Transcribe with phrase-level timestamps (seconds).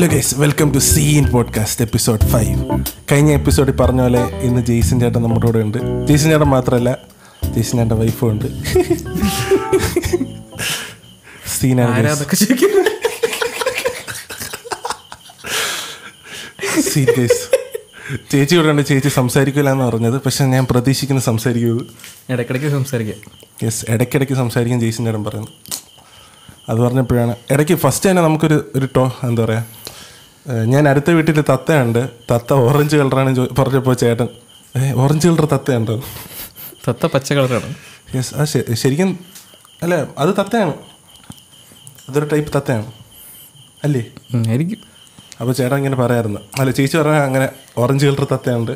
[0.00, 2.54] Hello guys welcome to scene podcast episode five
[3.10, 5.78] കഴിഞ്ഞ എപ്പിസോഡിൽ പറഞ്ഞ പോലെ ഇന്ന് ജെയ്സൻ ചേട്ടൻ നമ്മുടെ കൂടെ ഉണ്ട്.
[6.08, 6.90] ജെയ്സൻ ചേട്ടൻ മാത്രമല്ല
[7.54, 8.46] ജെയ്സൻ ചേട്ടന്റെ വൈഫും ഉണ്ട്.
[11.54, 12.14] സീനാണ്
[16.90, 17.40] സീൻ ഗൈസ്
[18.30, 20.16] ചേച്ചി ഇവിടെ ഉണ്ട് ചേച്ചി സംസാരിക്കില്ല എന്ന് പറഞ്ഞത്.
[20.26, 21.84] പക്ഷെ ഞാൻ പ്രതീക്ഷിക്കുന്ന സംസാരിക്കുന്നത്
[22.32, 23.18] ഇടയ്ക്കിടയ്ക്ക് സംസാരിക്കാം.
[23.64, 25.52] യെസ് ഇടയ്ക്കിടയ്ക്ക് സംസാരിക്കാൻ ജെയ്സൻ ചേട്ടൻ പറയുന്നു
[26.70, 27.36] അത് പറഞ്ഞപ്പോഴാണ്.
[27.54, 29.79] ഇടയ്ക്ക് ഫസ്റ്റ് തന്നെ നമുക്കൊരു ഒരു ടോ എന്താ പറയുക
[30.48, 32.10] ഞാൻ അടുത്ത വീട്ടിൽ തത്തയുണ്ട്.
[32.30, 34.28] തത്ത ഓറഞ്ച് കളറാണ് പറഞ്ഞപ്പോൾ ചേട്ടൻ
[34.76, 36.04] ഏഹ് ഓറഞ്ച് കളർ തത്തയുണ്ടോ.
[36.88, 37.74] തത്ത പച്ച കളറാണ്.
[38.16, 38.44] യെസ് ആ
[38.82, 39.18] ശരിക്കും
[39.82, 40.74] അല്ല അത് തത്തയാണ്.
[42.08, 42.86] അതൊരു ടൈപ്പ് തത്തയാണ്.
[43.84, 44.00] അല്ലേ?
[44.34, 44.80] എനിക്ക് ആയിരിക്കും.
[45.40, 47.48] അപ്പോൾ ചേട്ടൻ ഇങ്ങനെ പറയായിരുന്നു അല്ല ചേച്ചി പറഞ്ഞാൽ അങ്ങനെ
[47.78, 48.72] ഓറഞ്ച് കളർ തത്തയുണ്ട്.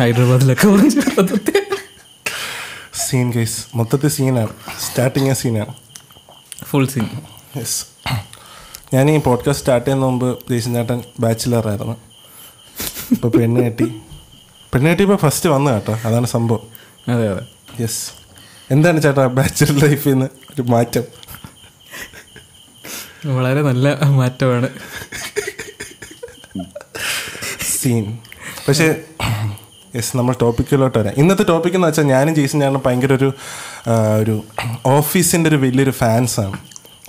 [0.00, 1.50] ഹൈദരാബാദിലൊക്കെ ഓറഞ്ച് കളർ തത്ത.
[3.06, 5.74] സീൻ കേസ് മൊത്തത്തിൽ സീനാണ് സ്റ്റാർട്ടിങ് സീനാണ്
[6.64, 7.08] ഫുൾ സീൻ
[7.56, 7.86] യെസ്
[8.94, 10.38] ഞാൻ ഈ പോഡ്കാസ്റ്റ് സ്റ്റാർട്ട് ചെയ്യുന്ന മുമ്പ്
[10.74, 11.96] ചേട്ടൻ ബാച്ചിലറായിരുന്നു
[13.10, 13.84] ഇപ്പോൾ പെണ്ണ് കെട്ടി.
[14.74, 15.98] പെണ്ണ് കെട്ടി ഇപ്പോൾ ഫസ്റ്റ് വന്നു കേട്ടോ.
[16.04, 16.60] അതാണ് സംഭവം.
[17.08, 17.42] അതെ അതെ.
[17.82, 18.10] യെസ്
[18.70, 21.04] എന്താണ് ചേട്ടാ ബാച്ചിലർ ലൈഫിൽ നിന്ന് ഒരു മാറ്റം?
[23.26, 24.68] വളരെ നല്ല മാറ്റമാണ്.
[27.62, 28.18] സീൻ
[28.68, 28.94] പക്ഷേ
[29.96, 31.14] യെസ് നമ്മൾ ടോപ്പിക്കിലോട്ട് വരാം.
[31.16, 33.32] ഇന്നത്തെ ടോപ്പിക് എന്ന് വെച്ചാൽ ഞാനും ജെയ്സൺ ഞാനും ഭയങ്കര ഒരു
[34.20, 34.44] ഒരു
[34.86, 36.58] ഓഫീസിന്റെ ഒരു വലിയൊരു ഫാൻസാണ്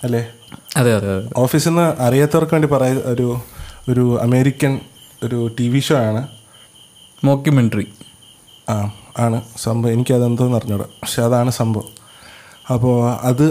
[0.03, 0.31] അല്ലേ?
[0.77, 1.29] അതെ അതെ അതെ.
[1.37, 3.41] ഓഫീസിൽ നിന്ന് അറിയാത്തവർക്ക് വേണ്ടി പറയ ഒരു
[3.89, 4.79] ഒരു അമേരിക്കൻ
[5.23, 6.27] ഒരു ടി വി ഷോ ആണ്.
[7.23, 7.87] മോക്യുമെന്ററി
[8.69, 9.93] ആ ആണ് സംഭവം.
[9.93, 10.83] എനിക്കതെന്തോന്ന് അറിഞ്ഞൂടാ.
[10.83, 11.87] പക്ഷെ അതാണ് സംഭവം.
[12.73, 13.45] അപ്പോൾ അത്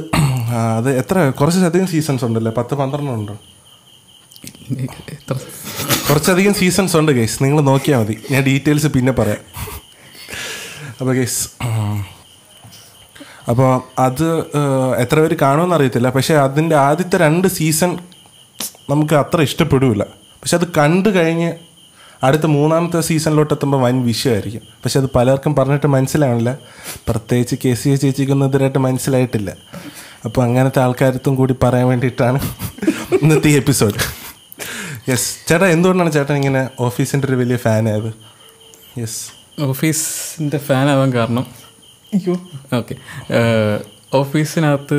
[0.76, 2.52] അത് എത്ര കുറച്ചധികം സീസൺസ് ഉണ്ടല്ലേ?
[2.52, 3.34] പത്ത് പന്ത്രണ്ടെണ്ണം ഉണ്ടോ?
[6.08, 7.42] കുറച്ചധികം സീസൺസ് ഉണ്ട് ഗൈസ്.
[7.42, 8.18] നിങ്ങൾ നോക്കിയാൽ മതി.
[8.30, 9.42] ഞാൻ ഡീറ്റെയിൽസ് പിന്നെ പറയാം.
[11.00, 11.48] അപ്പോൾ ഗൈസ്
[13.48, 14.26] അപ്പോൾ അത്
[15.02, 16.10] എത്ര പേര് കാണുമെന്ന് അറിയത്തില്ല.
[16.10, 17.98] പക്ഷേ അതിന്റെ ആദ്യത്തെ രണ്ട് സീസൺ
[18.90, 20.04] നമുക്ക് അത്ര ഇഷ്ടപ്പെടില്ല
[20.40, 21.52] പക്ഷെ അത് കണ്ടു കഴിഞ്ഞ്
[22.26, 24.60] അടുത്ത മൂന്നാമത്തെ സീസണിലോട്ട് എത്തുമ്പോൾ വൻ വിഷയമായിരിക്കും.
[24.82, 26.58] പക്ഷെ അത് പലർക്കും പറഞ്ഞിട്ട് മനസ്സിലാവണില്ല.
[27.08, 29.50] പ്രത്യേകിച്ച് കെ സി എ ചേച്ചിക്കൊന്നും മനസ്സിലായിട്ടില്ല.
[30.24, 32.40] അപ്പോൾ അങ്ങനത്തെ ആൾക്കാരത്തും കൂടി പറയാൻ വേണ്ടിയിട്ടാണ്
[33.22, 33.98] ഇന്നത്തെ ഈ എപ്പിസോഡ്.
[35.08, 38.10] യെസ് ചേട്ടാ എന്തുകൊണ്ടാണ് ചേട്ടൻ ഇങ്ങനെ ഓഫീസിന്റെ ഒരു വലിയ ഫാനായത്
[39.00, 39.20] യെസ്
[39.62, 41.61] ഓഫീസിന്റെ ഫാനാവാൻ കാരണം
[42.14, 42.34] അയ്യോ.
[42.76, 42.94] ഓക്കെ.
[44.14, 44.98] ഓഫീസിനകത്ത്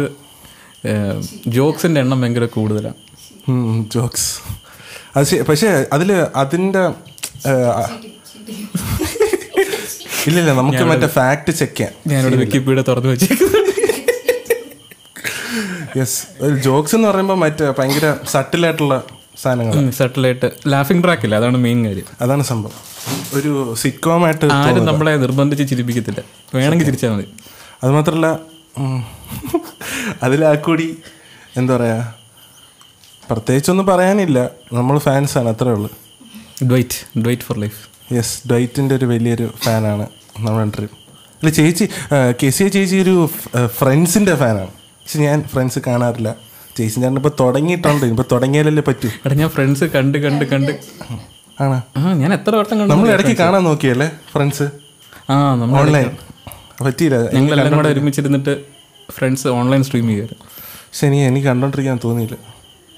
[1.47, 2.99] ജോക്സിന്റെ എണ്ണം ഭയങ്കര കൂടുതലാണ്.
[3.93, 4.29] ജോക്സ്.
[5.15, 6.83] അത് ശരി പക്ഷേ അതിൽ അതിന്റെ
[10.27, 11.93] ഇല്ലില്ല നമുക്ക് മറ്റേ ഫാക്ട് ചെക്ക് ചെയ്യാം.
[12.07, 13.59] ഞാനിവിടെ വിക്കിപീഡിയ തുറന്നു വെച്ചേക്കുന്നു.
[15.97, 16.19] യെസ്
[16.63, 18.95] ജോക്സ് എന്ന് പറയുമ്പോൾ മറ്റേ ഭയങ്കര സട്ടിലായിട്ടുള്ള
[19.41, 19.91] സാധനങ്ങൾ.
[19.97, 21.35] സാറ്റലൈറ്റ് ലാഫിംഗ് ട്രാക്ക് ഇല്ല?
[21.41, 22.07] അതാണ് മെയിൻ കാര്യം.
[22.23, 22.79] അതാണ് സംഭവം.
[23.37, 23.51] ഒരു
[23.81, 26.21] സിറ്റ്കോമായിട്ട് ആരും നമ്മളെ നിർബന്ധിച്ച് ചിരിപ്പിക്കത്തില്ല.
[26.55, 27.27] വേണമെങ്കിൽ ചിരിച്ചാൽ മതി.
[27.83, 28.27] അത് മാത്രമല്ല
[30.25, 30.87] അതിലാ കൂടി
[31.57, 32.13] എന്താ പറയുക
[33.31, 34.39] പ്രത്യേകിച്ചൊന്നും പറയാനില്ല.
[34.73, 35.89] നമ്മൾ ഫാൻസാണ് അത്രേ ഉള്ളൂ.
[36.69, 37.79] Dwight Dwight for life
[38.15, 40.05] yes ഡൈറ്റിന്റെ ഒരു വലിയൊരു ഫാനാണ്
[40.45, 40.97] നമ്മുടെ ട്രിപ്പ്
[41.39, 41.85] അല്ല ചേച്ചി
[42.41, 43.15] കെ സി ചേച്ചി ഒരു
[43.79, 46.29] ഫ്രണ്ട്സിന്റെ ഫാനാണ് പക്ഷെ ഞാൻ ഫ്രണ്ട്സ് കാണാറില്ല.
[46.77, 48.05] ചേച്ചി ഞാൻ ഇപ്പൊ തുടങ്ങിയിട്ടുണ്ട്.
[48.13, 49.09] ഇപ്പൊ തുടങ്ങിയാലല്ലേ പറ്റൂ.
[49.25, 50.71] എടാ ഞാൻ ഫ്രണ്ട്സ് കണ്ട് കണ്ട് കണ്ട്.
[51.63, 51.79] ആണോ?
[52.21, 54.67] ഞാൻ എത്ര വട്ടം കണ്ടു നമ്മൾ ഇടയ്ക്ക് കാണാൻ നോക്കിയല്ലേ ഫ്രണ്ട്സ്
[55.33, 56.09] ആ നമ്മൾ ഓൺലൈൻ
[56.87, 57.17] പറ്റിയില്ല.
[57.35, 58.53] ഞങ്ങളെല്ലാം കൂടെ ഒരുമിച്ചിരുന്നിട്ട്
[59.17, 60.35] ഫ്രണ്ട്സ് ഓൺലൈൻ സ്ട്രീം ചെയ്യാറ്.
[60.89, 62.35] പക്ഷെ എനിക്ക് എനിക്ക് കണ്ടോണ്ടിരിക്കാൻ തോന്നിയില്ല.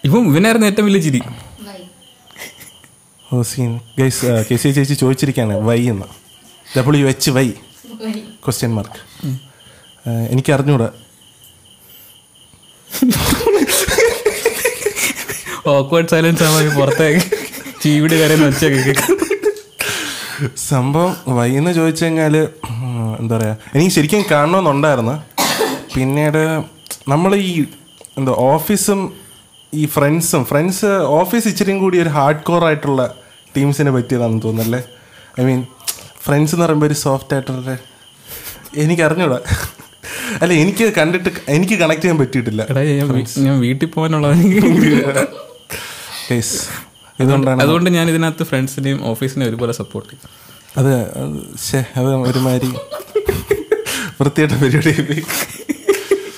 [0.07, 1.21] ഇപ്പം ഇവനായിരുന്നു ഏറ്റവും വലിയ ചിരി.
[3.33, 6.07] Oh scene guys K C ചേച്ചി ചോദിച്ചിരിക്കുകയാണ് വൈ എന്ന്.
[6.75, 7.47] W H Y.
[8.45, 9.01] Question mark
[10.33, 10.89] എനിക്ക് അറിഞ്ഞൂടാ
[15.71, 17.21] ഓക്വേർഡ് സൈലൻസ് ആവാൻ പുറത്തേക്ക്
[17.81, 19.11] ചീവിടി കരയെന്ന് വെച്ചാൽ കേൾക്കാം.
[20.67, 22.35] സംഭവം വൈന്ന് ചോദിച്ചു കഴിഞ്ഞാൽ
[23.19, 25.15] എന്താ പറയുക എനിക്ക് ശരിക്കും കാണണമെന്നുണ്ടായിരുന്നു
[25.93, 26.41] പിന്നീട്
[27.07, 27.51] നമ്മൾ ഈ
[28.17, 28.99] എന്താ ഓഫീസും
[29.73, 30.89] ഈ ഫ്രണ്ട്സും ഫ്രണ്ട്സ്
[31.19, 33.01] ഓഫീസ് ഇച്ചിരിയും കൂടി ഒരു ഹാർഡ് കോർ ആയിട്ടുള്ള
[33.55, 34.81] ടീംസിനെ പറ്റിയതാണെന്ന് തോന്നുന്നല്ലേ?
[35.39, 35.61] ഐ മീൻ
[36.25, 37.73] ഫ്രണ്ട്സ് എന്ന് പറയുമ്പോൾ ഒരു സോഫ്റ്റ് ആയിട്ടുള്ള
[38.83, 39.39] എനിക്ക് അറിഞ്ഞൂടാ
[40.41, 42.61] അല്ല എനിക്ക് കണ്ടിട്ട് എനിക്ക് കണക്ട് ചെയ്യാൻ പറ്റിയിട്ടില്ല
[43.45, 44.27] ഞാൻ വീട്ടിൽ പോകാനുള്ള
[47.19, 50.31] ഇതുകൊണ്ടാണ് അതുകൊണ്ട് ഞാൻ ഇതിനകത്ത് ഫ്രണ്ട്സിനെയും ഓഫീസിനെയും ഒരുപോലെ സപ്പോർട്ട് ചെയ്യും
[50.79, 51.35] അത് അത്
[51.65, 52.69] ശേ അത് ഒരുമാതിരി
[54.19, 55.21] വൃത്തിയായിട്ട് പരിപാടി.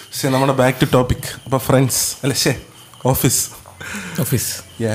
[0.03, 2.53] പക്ഷേ നമ്മുടെ ബാക്ക് ടു ടോപ്പിക് അപ്പോൾ ഫ്രണ്ട്സ് അല്ല ശേ
[3.05, 3.41] ഓഫീസ്
[4.21, 4.51] ഓഫീസ്
[4.81, 4.93] യാ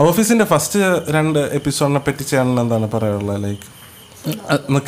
[0.00, 0.80] ഓഫീസിന്റെ ഫസ്റ്റ്
[1.10, 3.66] രണ്ട് എപ്പിസോഡിനെ പറ്റി ചേട്ടൻ എന്താണ് പറയാനുള്ളത് ലൈക്ക്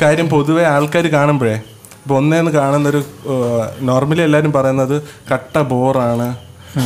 [0.01, 1.55] കാര്യം പൊതുവേ ആൾക്കാർ കാണുമ്പോഴേ
[1.97, 3.01] ഇപ്പോൾ ഒന്നേന്ന് കാണുന്നൊരു
[3.81, 4.95] നോർമലി എല്ലാവരും പറയുന്നത്
[5.31, 6.27] കട്ട ബോറാണ്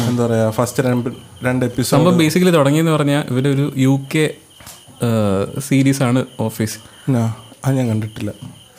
[0.07, 1.09] എന്താ പറയുക ഫസ്റ്റ് രണ്ട്
[1.47, 4.25] രണ്ട് എപ്പിസോഡ് സംഭവം ബേസിക്കലി തുടങ്ങിയെന്ന് പറഞ്ഞാൽ ഇവരൊരു യു കെ
[5.59, 6.77] സീരീസ് ആണ് ഓഫീസ്
[7.65, 8.31] ആ ഞാൻ കണ്ടിട്ടില്ല.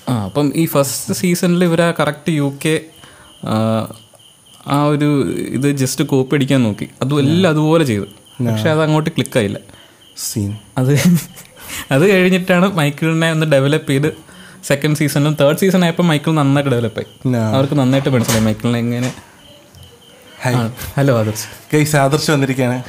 [0.09, 2.75] ആ അപ്പം ഈ ഫസ്റ്റ് സീസണിൽ ഇവർ ആ കറക്റ്റ് യു കെ
[4.69, 5.09] ആ ഒരു
[5.49, 6.87] ഇത് ജസ്റ്റ് കോപ്പി അടിക്കാൻ നോക്കി.
[7.03, 8.07] അതും എല്ലാം അതുപോലെ ചെയ്തു.
[8.47, 9.59] പക്ഷെ അത് അങ്ങോട്ട് ക്ലിക്കായില്ല
[10.29, 10.93] സീൻ അത്
[11.95, 14.09] അത് കഴിഞ്ഞിട്ടാണ് മൈക്കിളിനെ ഒന്ന് ഡെവലപ്പ് ചെയ്ത്
[14.65, 17.09] സെക്കൻഡ് സീസണിലും തേർഡ് സീസൺ ആയപ്പോൾ മൈക്കിൾ നന്നായിട്ട് ഡെവലപ്പായി
[17.55, 19.09] അവർക്ക് നന്നായിട്ട് മനസ്സിലായി മൈക്കിളിനെ എങ്ങനെ
[20.97, 21.47] ഹലോ ആദർശ്.
[21.75, 22.83] കേസ് ആദർശ് വന്നിരിക്കുകയാണ്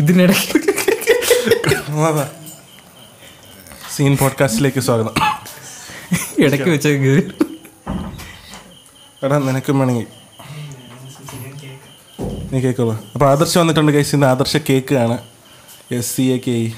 [0.00, 0.58] ഇതിനിടയ്ക്ക്.
[3.96, 5.14] സീൻ പോഡ്കാസ്റ്റിലേക്ക് സ്വാഗതം.
[6.38, 6.88] ഇടയ്ക്ക് വെച്ച
[9.24, 10.06] എടാ നിനക്കും വേണമെങ്കിൽ.
[12.52, 13.04] നീ കേക്കോളൂ.
[13.14, 15.18] അപ്പോൾ ആദർശ് വന്നിട്ടുണ്ട് കേസ് ഇന്ന് ആദർശ കേക്കാണ് ആണ്.
[15.92, 16.70] S C A K E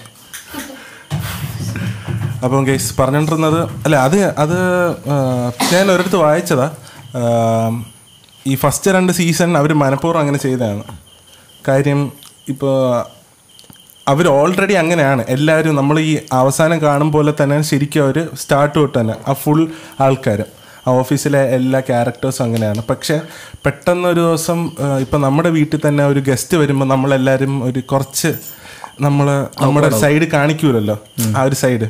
[2.44, 4.58] അപ്പം കേസ് പറഞ്ഞുകൊണ്ടിരുന്നത് അല്ല അത് അത്
[5.73, 6.76] ഞാൻ ഒരിടത്ത് വായിച്ചതാ.
[8.46, 10.82] ഈ ഫസ്റ്റ് രണ്ട് സീസൺ അവർ മനഃപൂർവം അങ്ങനെ ചെയ്തതാണ്.
[11.69, 12.00] കാര്യം
[12.48, 12.76] ഇപ്പോൾ
[14.08, 15.22] അവർ ഓൾറെഡി അങ്ങനെയാണ്.
[15.28, 19.60] എല്ലാവരും നമ്മൾ ഈ അവസാനം കാണും പോലെ തന്നെ ശരിക്കും അവർ സ്റ്റാർട്ട് തൊട്ട് തന്നെ ആ ഫുൾ
[20.06, 20.40] ആൾക്കാർ
[20.87, 22.82] ആ ഓഫീസിലെ എല്ലാ ക്യാരക്ടേഴ്സും അങ്ങനെയാണ്.
[22.90, 23.16] പക്ഷേ
[23.64, 24.60] പെട്ടെന്ന് ഒരു ദിവസം
[25.04, 28.31] ഇപ്പം നമ്മുടെ വീട്ടിൽ തന്നെ ഒരു ഗസ്റ്റ് വരുമ്പോൾ നമ്മളെല്ലാവരും ഒരു കുറച്ച്
[29.06, 29.26] നമ്മൾ
[29.60, 30.96] നമ്മുടെ സൈഡ് കാണിക്കൂലല്ലോ.
[31.37, 31.88] ആ ഒരു സൈഡ്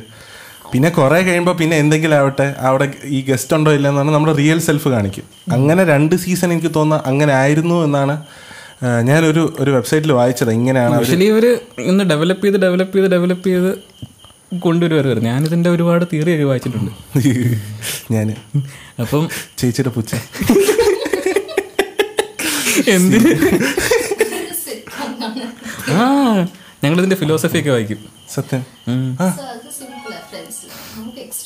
[0.71, 4.89] പിന്നെ കുറെ കഴിയുമ്പോൾ പിന്നെ എന്തെങ്കിലും ആവട്ടെ അവിടെ ഈ ഗസ്റ്റ് ഉണ്ടോ ഇല്ല എന്നാണ് നമ്മുടെ റിയൽ സെൽഫ്
[4.93, 5.25] കാണിക്കും.
[5.51, 8.15] അങ്ങനെ രണ്ട് സീസൺ എനിക്ക് തോന്നുന്ന അങ്ങനെ ആയിരുന്നു എന്നാണ്
[8.81, 10.51] ആ, ഞാനൊരു ഒരു വെബ്സൈറ്റിൽ വായിച്ചത്.
[10.59, 11.45] ഇങ്ങനെയാണ് ആക്ച്വലി ഇവർ
[11.83, 13.71] ഇന്ന് ഡെവലപ്പ് ചെയ്ത് ഡെവലപ്പ് ചെയ്ത് ഡെവലപ്പ് ചെയ്ത്
[14.61, 15.27] കൊണ്ടുവരുവായിരുന്നു.
[15.29, 16.91] ഞാനിതിന്റെ ഒരുപാട് തിയറി ഒക്കെ വായിച്ചിട്ടുണ്ട്.
[18.15, 18.29] ഞാൻ
[19.03, 19.23] അപ്പം
[19.59, 20.11] ചേച്ചിയുടെ പുച്ച
[22.89, 23.17] എന്ത്?
[25.93, 26.01] ആ
[26.83, 27.99] ഞങ്ങളിതിന്റെ ഇതിന്റെ ഫിലോസഫി ഒക്കെ വായിക്കും.
[28.29, 28.61] സത്യം?
[28.87, 29.05] ഉം.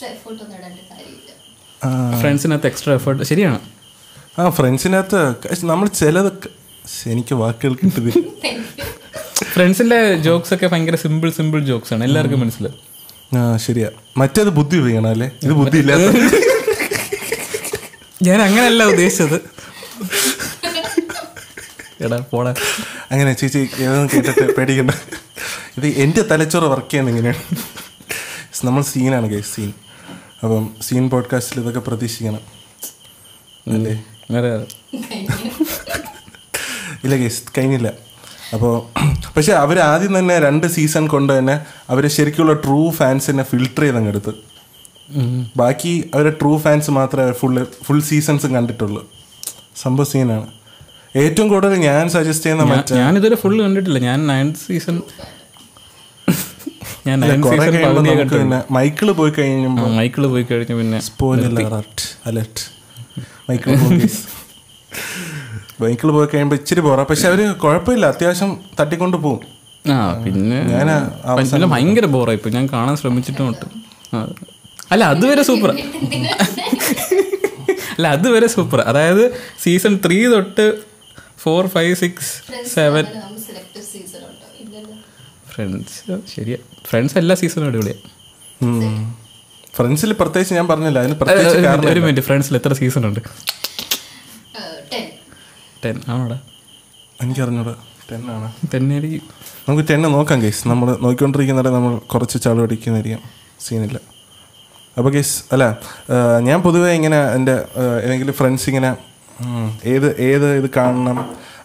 [0.06, 1.32] എക്സ്ട്രാ എഫേർട്ട് ഒന്നും ഇടേണ്ട കാര്യമില്ല.
[2.22, 3.60] ഫ്രണ്ട്സിനകത്ത് എക്സ്ട്രാ എഫേർട്ട് ശരിയാണ്.
[4.40, 5.20] ആ ഫ്രണ്ട്സിനകത്ത്
[5.72, 6.32] നമ്മൾ ചിലത്
[7.14, 8.22] എനിക്ക് വാക്കുകൾ കിട്ടുന്നില്ല.
[9.56, 12.04] ഫ്രണ്ട്സിന്റെ ജോക്സ് ഒക്കെ ഭയങ്കര സിമ്പിൾ സിമ്പിൾ ജോക്സ് ആണ്.
[12.08, 12.80] എല്ലാവർക്കും മനസ്സിലാവും
[13.38, 13.90] ആ ശരിയാ.
[14.18, 15.28] മറ്റേത് ബുദ്ധി ഉപയോഗിക്കണം അല്ലേ?
[15.46, 16.06] ഇത് ബുദ്ധി ഇല്ലാത്ത
[18.28, 19.38] ഞാൻ അങ്ങനെയല്ല ഉദ്ദേശിച്ചത്.
[22.06, 22.52] എടാ പോടാ.
[23.12, 24.92] അങ്ങനെ ചേച്ചി ഏതൊന്നും കേട്ടിട്ട് പേടിക്കണ്ട.
[25.78, 27.42] ഇത് എന്റെ തലച്ചോറ് വർക്ക് ചെയ്യുന്ന എങ്ങനെയാണ്?
[28.68, 29.72] നമ്മൾ സീനാണ് കേസ് സീൻ
[30.46, 32.42] അപ്പം സീൻ പോഡ്കാസ്റ്റിൽ ഇതൊക്കെ പ്രതീക്ഷിക്കണം.
[33.76, 33.94] അല്ലേ?
[37.04, 37.88] ഇല്ല കേസ് കഴിഞ്ഞില്ല.
[38.54, 38.74] അപ്പോൾ
[39.36, 41.56] പക്ഷെ അവർ ആദ്യം തന്നെ രണ്ട് സീസൺ കൊണ്ട് തന്നെ
[41.90, 44.34] അവർ ശരിക്കുള്ള ട്രൂ ഫാൻസിനെ ഫിൽട്ടർ ചെയ്ത് എടുത്ത്
[45.58, 49.02] ബാക്കി അവരെ ട്രൂ ഫാൻസ് മാത്രമേ ഫുൾ ഫുൾ സീസൺസും കണ്ടിട്ടുള്ളൂ.
[49.82, 50.48] സംഭവ സീനാണ്.
[51.16, 54.00] ഏറ്റവും കൂടുതൽ ഞാൻ സജസ്റ്റ് ചെയ്യുന്ന ഞാനിതുവരെ ഫുൾ കണ്ടിട്ടില്ല.
[54.00, 55.14] ഞാൻ നയൻത് സീസൺ ഞാൻ അല്ല, നയൻത് കുറെ
[56.28, 61.00] സീസൺ കഴിയുമ്പോൾ പകുതിയെ നമുക്ക് കണ്ടുള്ളൂ പിന്നെ മൈക്കിൾ പോയി കഴിഞ്ഞപ്പോൾ മൈക്കിൾ പോയി കഴിഞ്ഞു പിന്നെ
[61.66, 62.64] അലർട്ട് അലർട്ട്
[63.50, 63.72] മൈക്കിൾ
[65.82, 69.42] മൈക്കിൾ പോയി കഴിയുമ്പോൾ ഇച്ചിരി പോറാ പക്ഷെ അവർ കുഴപ്പമില്ല അത്യാവശ്യം തട്ടിക്കൊണ്ട് പോകും
[69.86, 70.60] ആ പിന്നെ
[71.54, 73.66] ഞാൻ ഭയങ്കര ബോറായി ഇപ്പൊ ഞാൻ കാണാൻ ശ്രമിച്ചിട്ടുമുണ്ട്
[74.92, 75.72] അല്ല അതുവരെ സൂപ്പർ
[77.94, 79.24] അല്ല അതുവരെ സൂപ്പർ അതായത്
[79.64, 80.66] സീസൺ ത്രീ തൊട്ട്
[81.38, 82.32] ഫോർ ഫൈവ് സിക്സ്
[82.74, 84.98] സെവൻ നമുക്ക് സെലക്ടീവ് സീസൺ ഉണ്ടോ ഇല്ലല്ലോ
[85.56, 85.98] ഫ്രണ്ട്സ്
[86.34, 86.58] ശരിയാ.
[86.90, 88.02] ഫ്രണ്ട്സ് എല്ലാ സീസണും അടിപൊളിയാണ്
[89.74, 93.22] ഫ്രണ്ട്സിൽ പ്രത്യേകിച്ച് ഞാൻ പറഞ്ഞില്ല അതിന് പ്രത്യേകിച്ച് ഒരു മിനിറ്റ് ഫ്രണ്ട്സിൽ എത്ര സീസൺ ഉണ്ട്?
[95.84, 96.38] ടെൻ ആണോടാ?
[97.18, 97.74] എനിക്ക് അറിഞ്ഞൂടാ
[98.12, 99.24] ടെൻ ആണ് തെന്നായിരിക്കും
[99.68, 103.22] നമുക്ക് ടെന്ന് നോക്കാം കേസ് നമ്മൾ നോക്കിക്കൊണ്ടിരിക്കുന്നവരെ നമ്മൾ കുറച്ച് ചളു അടിക്കുന്നതായിരിക്കും
[103.60, 103.98] സീനില്ല
[104.98, 105.64] അപ്പോൾ കേസ് അല്ല
[106.40, 107.56] ഞാൻ പൊതുവേ ഇങ്ങനെ എന്റെ
[108.04, 108.92] ഏതെങ്കിലും ഫ്രണ്ട്സ് ഇങ്ങനെ
[109.86, 111.18] ഏത് ഏത് ഇത് കാണണം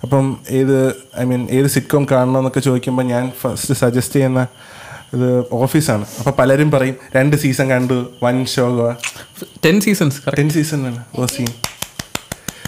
[0.02, 0.76] അപ്പം ഏത്
[1.20, 4.46] ഐ മീൻ ഏത് സിറ്റ്കോം കാണണമെന്നൊക്കെ ചോദിക്കുമ്പോൾ ഞാൻ ഫസ്റ്റ് സജസ്റ്റ് ചെയ്യുന്ന
[5.14, 6.06] ഇത് ഓഫീസാണ്.
[6.18, 8.96] അപ്പോൾ പലരും പറയും രണ്ട് സീസൺ കണ്ടു one show
[9.66, 11.50] ten seasons ten season ആണ് ഓ സീൻ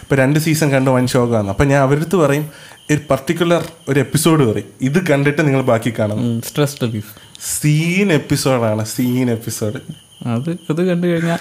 [0.02, 2.50] ഇപ്പോൾ രണ്ട് സീസൺ കണ്ടു വൺ ഷോ ആണ് അപ്പം ഞാൻ അവരടുത്ത് പറയും
[2.90, 4.66] ഒരു പർട്ടിക്കുലർ ഒരു എപ്പിസോഡ് പറയും.
[4.82, 6.40] ഇത് കണ്ടിട്ട് നിങ്ങൾ ബാക്കി കാണണം.
[6.40, 9.80] സ്ട്രെസ് റിലീഫ് സീൻ എപ്പിസോഡാണ് സീൻ എപ്പിസോഡ്
[10.26, 11.38] അത് അത് കണ്ടു കഴിഞ്ഞാൽ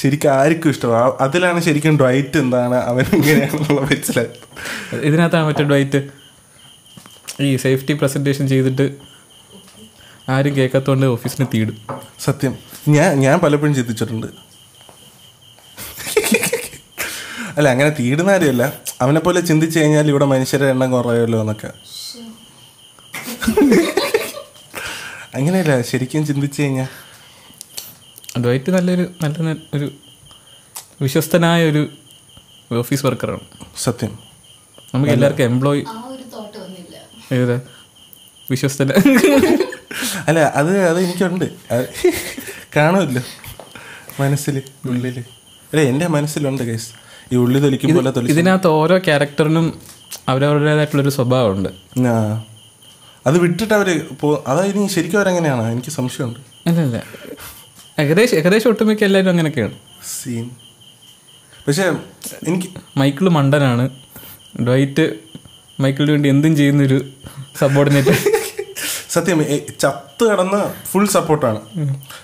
[0.00, 4.96] ശരിക്കും ആർക്കും ഇഷ്ടമാണ് അതിലാണ് ശരിക്കും ഡ്വൈറ്റ് എന്താണ് അവൻ ഇങ്ങനെയാണെന്നുള്ള മനസ്സിലായത്.
[4.96, 6.08] ഇതിനകത്താണ് മറ്റേ ഡ്വൈറ്റ്
[7.40, 8.94] ഈ സേഫ്റ്റി പ്രസന്റേഷൻ ചെയ്തിട്ട്
[10.28, 11.76] ആരും കേൾക്കാത്തോണ്ട് ഓഫീസിന് തീടും.
[12.20, 12.58] സത്യം.
[12.88, 14.26] ഞാൻ ഞാൻ പലപ്പോഴും ചിന്തിച്ചിട്ടുണ്ട്.
[17.56, 18.72] അല്ല അങ്ങനെ തീടുന്ന കാര്യമല്ല.
[19.00, 21.70] അവനെ പോലെ ചിന്തിച്ചു കഴിഞ്ഞാൽ ഇവിടെ മനുഷ്യരെ എണ്ണം കുറയുമല്ലോ എന്നൊക്കെ.
[25.34, 27.05] അങ്ങനെയല്ല ശരിക്കും ചിന്തിച്ചു കഴിഞ്ഞാൽ.
[28.44, 29.36] ഡ്വൈറ്റ് നല്ലൊരു നല്ല
[29.74, 29.86] ഒരു
[31.02, 31.82] വിശ്വസ്തനായ ഒരു
[32.74, 33.44] ഓഫീസ് വർക്കറാണ്.
[33.76, 34.12] സത്യം.
[34.94, 36.96] നമുക്ക് എല്ലാവർക്കും എംപ്ലോയി ആ ഒരു തോട്ട് വന്നില്ല.
[37.34, 37.56] ഏതാ?
[38.48, 38.90] വിശ്വസ്തന
[40.28, 41.44] അല്ല അത് അത് എനിക്കുണ്ട്.
[42.76, 43.22] കാണുമല്ലോ.
[44.20, 45.16] മനസ്സിൽ ഉള്ളിൽ
[45.70, 46.88] അല്ല എന്റെ മനസ്സിലുണ്ട് കേസ്
[47.32, 49.66] ഈ ഉള്ളി തൊലിക്കും പോലെ തൊലി ഇതിനകത്ത് ഓരോ ക്യാരക്ടറിനും
[50.28, 51.70] അവരവരുടേതായിട്ടുള്ളൊരു സ്വഭാവമുണ്ട്.
[52.08, 52.14] ആ.
[53.26, 53.88] അത് വിട്ടിട്ട് അവർ
[54.20, 55.64] പോ അതായത് ശരിക്കും അവരെങ്ങനെയാണ്?
[55.72, 56.40] എനിക്ക് സംശയമുണ്ട്.
[56.68, 56.98] അല്ല അല്ല
[57.98, 59.72] ഏകദേശം ഏകദേശം ഒട്ടുമിക്ക എല്ലാവരും അങ്ങനെയൊക്കെയാണ്.
[60.22, 60.50] സീൻ.
[61.68, 61.82] പക്ഷേ
[62.48, 63.90] എനിക്ക് മൈക്കിൾ മണ്ടനാണ്.
[64.62, 65.14] ഡ്വൈറ്റ്
[65.80, 67.08] മൈക്കിളിന് വേണ്ടി എന്തും ചെയ്യുന്നൊരു
[67.58, 68.08] സബോർഡിനേറ്റ്.
[69.10, 69.44] സത്യം
[69.80, 71.60] ചത്ത് കിടന്ന് ഫുൾ സപ്പോർട്ടാണ്.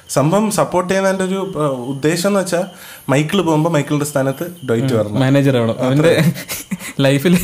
[0.09, 2.65] സംഭവം സപ്പോർട്ട് ചെയ്യുന്നതിന്റെ ഒരു ഉദ്ദേശം എന്ന് വെച്ചാൽ
[3.09, 5.21] മൈക്കിൾ പോകുമ്പോൾ മൈക്കിളിന്റെ സ്ഥാനത്ത് ഡൈറ്റ് വരണം.
[5.21, 5.79] മാനേജർ ആവണം.
[5.79, 6.25] അവന്റെ
[7.01, 7.39] ലൈഫിൽ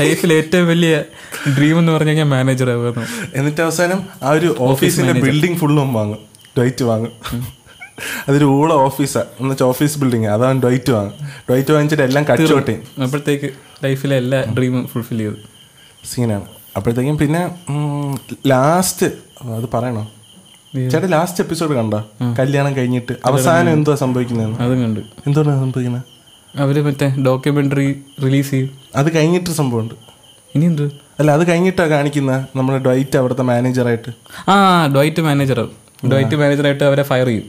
[0.00, 1.04] ലൈഫിൽ ഏറ്റവും വലിയ
[1.58, 6.27] ഡ്രീം എന്ന് പറഞ്ഞു കഴിഞ്ഞാൽ മാനേജർ ആവുമായിരുന്നു എന്നിട്ട് അവസാനം ആ ഒരു ഓഫീസിന്റെ ബിൽഡിംഗ് ഫുള്ളും വാങ്ങും.
[6.58, 7.12] ഡൊയ്റ്റ് വാങ്ങും.
[8.28, 11.14] അതൊരു ഊള ഓഫീസാണ് എന്ന് വെച്ചാൽ ഓഫീസ് ബിൽഡിംഗ് അതാണ് ഡൈറ്റ് വാങ്ങും.
[11.50, 12.74] ഡൈറ്റ് വാങ്ങിച്ചിട്ട് എല്ലാം കച്ചോട്ടെ
[13.04, 13.48] അപ്പോഴത്തേക്ക്
[13.84, 15.36] ലൈഫിലെ എല്ലാ ഡ്രീമും ഫുൾഫിൽ ചെയ്തു.
[16.10, 16.46] സീനാണ്.
[16.76, 17.42] അപ്പോഴത്തേക്കും പിന്നെ
[18.46, 19.06] ലാസ്റ്റ്
[19.56, 20.04] അത് പറയണോ?
[20.92, 22.00] ചേട്ടാ ലാസ്റ്റ് എപ്പിസോഡ് കണ്ടോ?
[22.38, 23.14] കല്യാണം കഴിഞ്ഞിട്ട്.
[23.24, 24.58] അവസാനം എന്തോ സംഭവിക്കുന്നതെന്ന്?
[24.64, 25.02] അതും കണ്ടു.
[25.26, 26.04] എന്തുകൊണ്ടാണ് സംഭവിക്കുന്നത്
[26.60, 27.88] അവർ മറ്റേ ഡോക്യുമെന്ററി
[28.24, 29.94] റിലീസ് ചെയ്യും അത് കഴിഞ്ഞിട്ട് സംഭവം ഉണ്ട്
[30.54, 30.86] ഇനി എന്ത്?
[31.20, 34.10] അല്ല അത് കഴിഞ്ഞിട്ടാണ് കാണിക്കുന്ന നമ്മുടെ ഡൈറ്റ് അവിടുത്തെ മാനേജറായിട്ട്
[34.50, 34.54] ആ
[34.96, 35.60] ഡൈറ്റ് മാനേജർ
[36.10, 37.46] ഡോയിറ്റ് മാനേജറായിട്ട് അവരെ ഫയർ ചെയ്യും.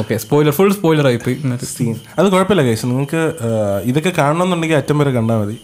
[0.00, 1.36] ഓക്കെ സ്പോയിലർ ഫുൾ സ്പോയിലർ ആയി പോയി.
[1.74, 3.20] സീൻ അത് കുഴപ്പമില്ല കേസ് നിങ്ങൾക്ക്
[3.90, 5.56] ഇതൊക്കെ കാണണമെന്നുണ്ടെങ്കിൽ അറ്റം വരെ കണ്ടാൽ മതി.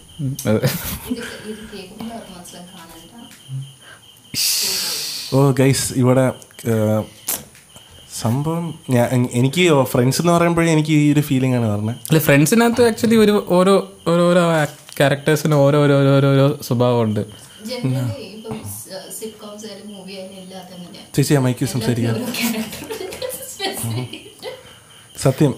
[5.35, 6.25] ഓ ഗൈസ് ഇവിടെ
[8.21, 9.05] സംഭവം ഞാൻ
[9.39, 13.75] എനിക്ക് ഫ്രണ്ട്സ് എന്ന് പറയുമ്പോഴേ എനിക്ക് ഈ ഒരു ഫീലിംഗ് ആണ് പറഞ്ഞത് അല്ല ഫ്രണ്ട്സിനകത്ത് ആക്ച്വലി ഒരു ഓരോ
[14.11, 14.43] ഓരോരോ
[14.99, 17.21] ക്യാരക്ടേഴ്സിന് ഓരോ ഓരോ ഓരോ ഓരോ സ്വഭാവമുണ്ട്.
[17.69, 18.57] ജനറലി ഇപ്പം
[19.19, 20.35] സിറ്റ്കോംസ് ആയാലും മൂവി ആയാലും
[21.13, 22.15] ചേച്ചി ആ മൈക്ക് സംസാരിക്കാം
[25.15, 25.51] സത്യം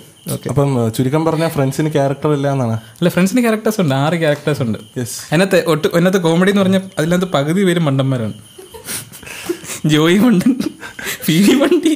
[0.49, 2.75] അപ്പം ആ, ചുരുക്കം പറഞ്ഞാൽ ഫ്രണ്ട്സിന് ക്യാരക്ടർ ഇല്ല എന്നാണ്.
[2.93, 4.77] അല്ല ഫ്രണ്ട്സിന് ക്യാരക്ടേഴ്സ് ഉണ്ട് ആറ് ക്യാരക്ടേഴ്സ് ഉണ്ട്.
[4.97, 8.35] യെസ് അതിനകത്ത് ഒട്ട് അതിനകത്ത് കോമഡി എന്ന് പറഞ്ഞാൽ അതിനകത്ത് പകുതി പേരും മണ്ടന്മാരാണ്.
[9.85, 10.51] ജോയി മണ്ടൻ
[11.27, 11.93] പി വി മണ്ടി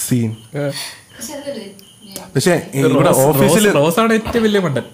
[0.00, 0.30] സീൻ
[2.34, 4.84] പക്ഷെ ഇവിടെ ഓഫീസിൽ റോസ്- റോസാണ് ഏറ്റവും വലിയ മണ്ടൻ.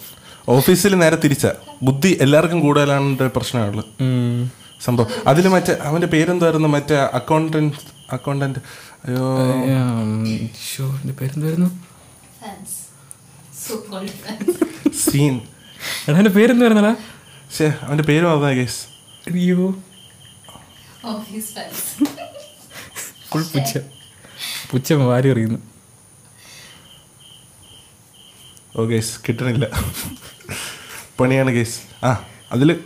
[0.49, 1.47] ഓഫീസിൽ നേരെ തിരിച്ച.
[1.83, 4.43] ബുദ്ധി എല്ലാവർക്കും കൂടുതലാണ് പ്രശ്നമുള്ളത് ഉം.
[4.85, 5.07] സംഭവം.
[5.27, 6.69] അതിൽ മറ്റേ അവന്റെ പേരെന്തായിരുന്നു?
[6.69, 7.75] മറ്റേ അക്കൗണ്ടന്റ്
[8.13, 8.59] അക്കൗണ്ടന്റ്
[9.05, 9.39] അയ്യോ.
[11.13, 11.85] പേരെന്തായിരുന്നു?
[14.91, 15.41] സീൻ.
[16.09, 16.93] എടാ എന്റെ പേരെന്തായിരുന്നടാ?
[16.93, 18.87] പക്ഷേ അവന്റെ പേര് മറന്നാ കേസ്
[19.31, 19.71] അയ്യോ.
[25.07, 25.59] വാരി എറിയുന്നു.
[28.77, 29.67] ഓ ഗേസ് കിട്ടണില്ല.
[31.21, 32.85] പണിയാണ് ഗേസ് ആ അതിൽ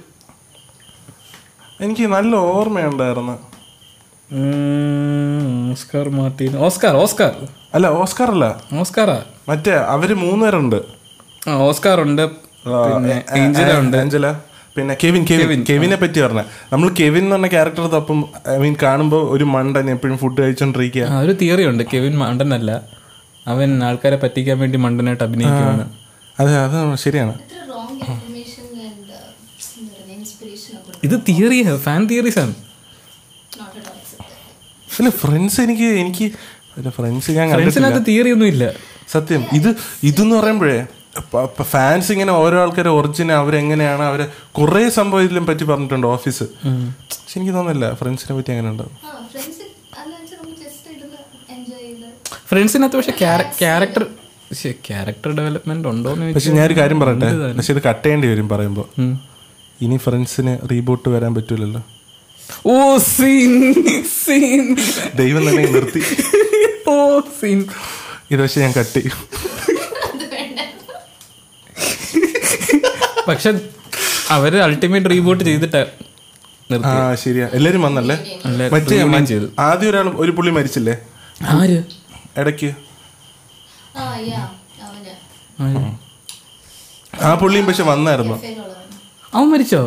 [1.84, 3.34] എനിക്ക് നല്ല ഓർമ്മയുണ്ടായിരുന്നു.
[5.72, 6.52] Oscar Martin.
[6.66, 7.34] Oscar Oscar.
[7.76, 8.46] അല്ല ഓസ്കാർ അല്ല
[8.80, 9.18] ഓസ്കാറാ?
[9.48, 10.78] മറ്റേ അവർ മൂന്നുപേരുണ്ട്.
[11.48, 12.24] ആ ഓസ്കാർ ഉണ്ട്
[13.42, 13.98] ഏഞ്ചല ഉണ്ട്
[14.76, 16.42] പിന്നെ കെവിൻ കെവിൻ കെവിനെ പറ്റി പറഞ്ഞ.
[16.72, 18.18] നമ്മൾ കെവിൻ എന്ന് പറഞ്ഞ ക്യാരക്ടർ തപ്പം
[18.54, 21.82] ഐ മീൻ കാണുമ്പോൾ ഒരു മണ്ടൻ എപ്പോഴും ഫുഡ് കഴിച്ചോണ്ടിരിക്കുക ഒരു തിയറി ഉണ്ട്.
[21.92, 22.70] കെവിൻ മണ്ടനല്ല.
[23.52, 25.86] അവൻ ആൾക്കാരെ പറ്റിക്കാൻ വേണ്ടി മണ്ടനായിട്ട് അഭിനയിക്കുകയാണ്
[26.40, 32.54] അതെ അത് ശരിയാണ് എത്ര റോങ് ഇൻഫർമേഷൻ ആൻഡ് ഇൻസ്പിറേഷൻ ഒക്കെ ഇത് തിയറിയാ ഫാൻ തിയറീസ് ആണ്.
[34.88, 36.26] അല്ല ഫ്രണ്ട്സ് എനിക്ക് എനിക്ക്
[36.98, 38.64] ഫ്രണ്ട്സ് ഞാൻ ഫ്രണ്ട്സിനകത്ത് തിയറി ഒന്നും ഇല്ല
[39.14, 39.42] സത്യം.
[39.58, 39.68] ഇത്
[40.08, 40.78] ഇതെന്ന് പറയുമ്പോഴേ
[41.72, 44.26] ഫാൻസ് ഇങ്ങനെ ഓരോ ആൾക്കാരെ ഒറിജിനെ അവരെങ്ങനെയാണ് അവരെ
[44.58, 46.44] കുറെ സംഭവം ഇതിലും പറ്റി പറഞ്ഞിട്ടുണ്ട് ഓഫീസ്
[47.12, 48.94] പക്ഷെ എനിക്ക് തോന്നുന്നില്ല ഫ്രണ്ട്സിനെ പറ്റി അങ്ങനെ ഉണ്ടാവും
[52.50, 53.14] ഫ്രണ്ട്സിനകത്ത് പക്ഷെ
[53.62, 54.04] ക്യാരക്ടർ
[54.86, 57.28] ക്യാരക്ടർ ഡെവലപ്മെന്റ് ഉണ്ടോന്ന് പക്ഷെ ഞാനൊരു കാര്യം പറയട്ടെ?
[57.58, 58.86] പക്ഷെ ഇത് കട്ട് ചെയ്യേണ്ടി വരും പറയുമ്പോൾ
[59.80, 61.82] ഇനി ഫ്രണ്ട്സിന് റീബൂട്ട് വരാൻ പറ്റൂലല്ലോ.
[62.66, 63.74] Oh scene
[64.24, 64.76] scene.
[65.14, 66.02] ദൈവം തന്നെ നിർത്തി.
[66.88, 67.64] Oh scene.
[68.30, 69.18] ഇത് പക്ഷെ ഞാൻ കട്ട് ചെയ്യും.
[73.28, 73.50] പക്ഷെ
[74.30, 75.82] അവർ അൾട്ടിമേറ്റ് റീബൂട്ട് ചെയ്തിട്ട്
[76.86, 77.48] ആ ശരിയാ.
[77.52, 78.16] എല്ലാരും വന്നല്ലേ?
[78.72, 78.96] മറ്റേ.
[79.58, 80.98] ആദ്യം ഒരാൾ ഒരു പുള്ളി മരിച്ചില്ലേ?
[81.48, 81.78] ആര്?
[82.36, 82.70] ഇടയ്ക്ക്.
[83.96, 84.42] ആ യാ
[85.60, 85.96] അവന്
[87.22, 88.36] ആ പുള്ളിയും പക്ഷെ വന്നായിരുന്നു.
[89.34, 89.80] അവൻ മരിച്ചോ?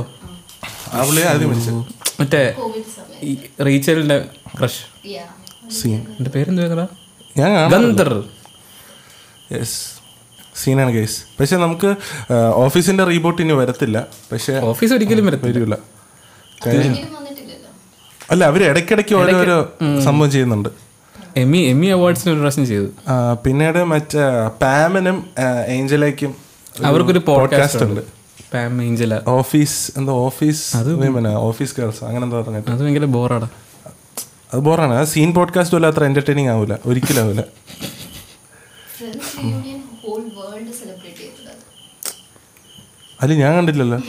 [2.20, 4.18] മറ്റേ കോവിഡ് സമയം ഈ റീച്ചലിന്റെ
[4.60, 4.82] ക്രഷ്.
[5.08, 5.24] യാ
[5.70, 6.88] സീൻ എന്റെ പേരെന്താ
[7.38, 8.12] ഞാൻ കാണാം ഗന്ധർ
[9.54, 9.78] യെസ്
[10.56, 11.90] സീനാണ് കേസ് പക്ഷെ നമുക്ക്
[12.66, 13.98] ഓഫീസിന്റെ റീബോട്ട് ഇനി വരത്തില്ല.
[14.32, 15.78] പക്ഷെ ഓഫീസ് ഒരിക്കലും വരത്തില്ല.
[16.68, 17.02] വരില്ല.
[18.32, 19.58] അല്ല അവർ ഇടയ്ക്കിടയ്ക്ക് ഓരോരോ
[20.06, 20.70] സംഭവം ചെയ്യുന്നുണ്ട്.
[21.38, 22.88] എമി എമി അവാർഡ്സിന് ഒരു പ്രാവശ്യം ചെയ്തു.
[23.46, 24.24] പിന്നീട് മറ്റേ
[24.62, 25.18] പാമനും
[25.68, 26.32] ഏഞ്ചലേക്കും
[26.86, 28.02] അവർക്കൊരു പോഡ്കാസ്റ്റ് ഉണ്ട്.
[28.54, 30.78] ഉണ്ട് പാം ഏഞ്ചല ഓഫീസ് എന്തോ ഓഫീസ്
[31.28, 32.72] ഓഫീസ് ഗേൾസ് അങ്ങനെ എന്താ പറഞ്ഞിട്ട്.
[32.72, 33.50] അത് ഭയങ്കര ബോറാടാ
[34.54, 34.94] അത് ബോറാണ്.
[34.94, 37.44] ആ സീൻ പോഡ്കാസ്റ്റ് പോലും അത്ര എന്റർടൈനിങ് ആവില്ല ഒരിക്കലും ആവില്ല
[43.22, 44.00] അതിൽ ഞാൻ കണ്ടില്ലല്ലോ.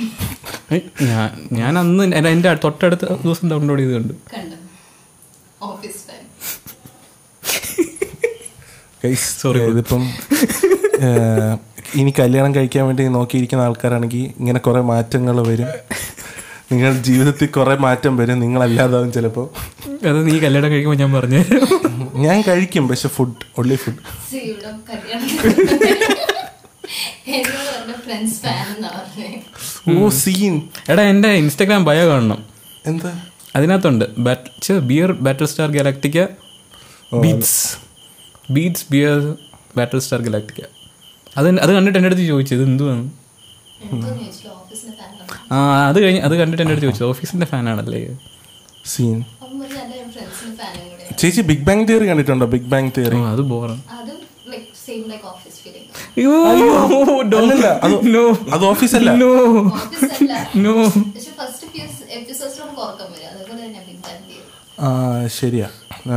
[1.52, 4.14] ഞാൻ അന്ന് എന്റെ- എന്റെ തൊട്ടടുത്ത ദിവസം ഡൗൺലോഡ് ചെയ്ത് കണ്ടു?
[9.14, 10.10] സോറി ഇതിപ്പം
[11.94, 15.66] ഇനി കല്യാണം കഴിക്കാൻ വേണ്ടി നോക്കിയിരിക്കുന്ന ആൾക്കാരാണെങ്കിൽ ഇങ്ങനെ കുറെ മാറ്റങ്ങൾ വരും.
[16.72, 18.40] നിങ്ങൾ ജീവിതത്തിൽ കുറെ മാറ്റം വരും.
[18.40, 19.52] നിങ്ങളല്ലാതാവും ചിലപ്പോ.
[20.08, 21.44] അത് നീ കല്യാണം കഴിക്കുമ്പോൾ ഞാൻ പറഞ്ഞു
[22.14, 23.96] ഞാൻ കഴിക്കും പക്ഷെ food only food
[30.04, 32.44] oh scene എടാ എന്റെ ഇൻസ്റ്റാഗ്രാം ബയോ കാണണം.
[32.86, 33.22] എന്താ?
[33.56, 34.04] അതിനകത്തുണ്ട്.
[34.18, 35.12] Bat bear
[35.46, 36.26] Battlestar Galactica
[37.16, 37.76] beets
[38.52, 39.34] beets bear
[39.98, 40.66] Battlestar Galactica
[41.36, 43.02] അത് അത് കണ്ടിട്ട് എന്റെ അടുത്ത് ചോദിച്ചു ഇത് എന്തുവാണ്
[45.52, 45.58] ആ
[45.88, 48.00] അത് കഴിഞ്ഞ് അത് കണ്ടിട്ട് എന്റെ അടുത്ത് ചോദിച്ചു ഓഫീസിന്റെ ഫാനാണല്ലേ
[48.92, 49.18] സീൻ.
[51.20, 52.46] ചേച്ചി ബിഗ് ബാങ് തിയറി കണ്ടിട്ടുണ്ടോ?
[52.54, 54.18] ബിഗ് ബാങ് തിയറി ഓ അത് ബോറാണ് അതും
[54.52, 55.88] like same like office feeling
[57.34, 57.94] അല്ലല്ല, അത്
[58.54, 59.10] അത് ഓഫീസല്ല
[59.76, 60.32] ഓഫീസ് അല്ല.
[60.64, 60.72] നോ
[61.06, 61.84] പക്ഷെ ഫസ്റ്റ് ഫ്യൂ
[62.18, 63.28] എപ്പിസോഡ്സ് നമുക്ക് ഉറക്കം വരും.
[63.32, 64.42] അതേപോലെ ബിഗ് ബാങ് തിയറി
[64.80, 64.88] ആ
[65.38, 65.68] ശരിയാ.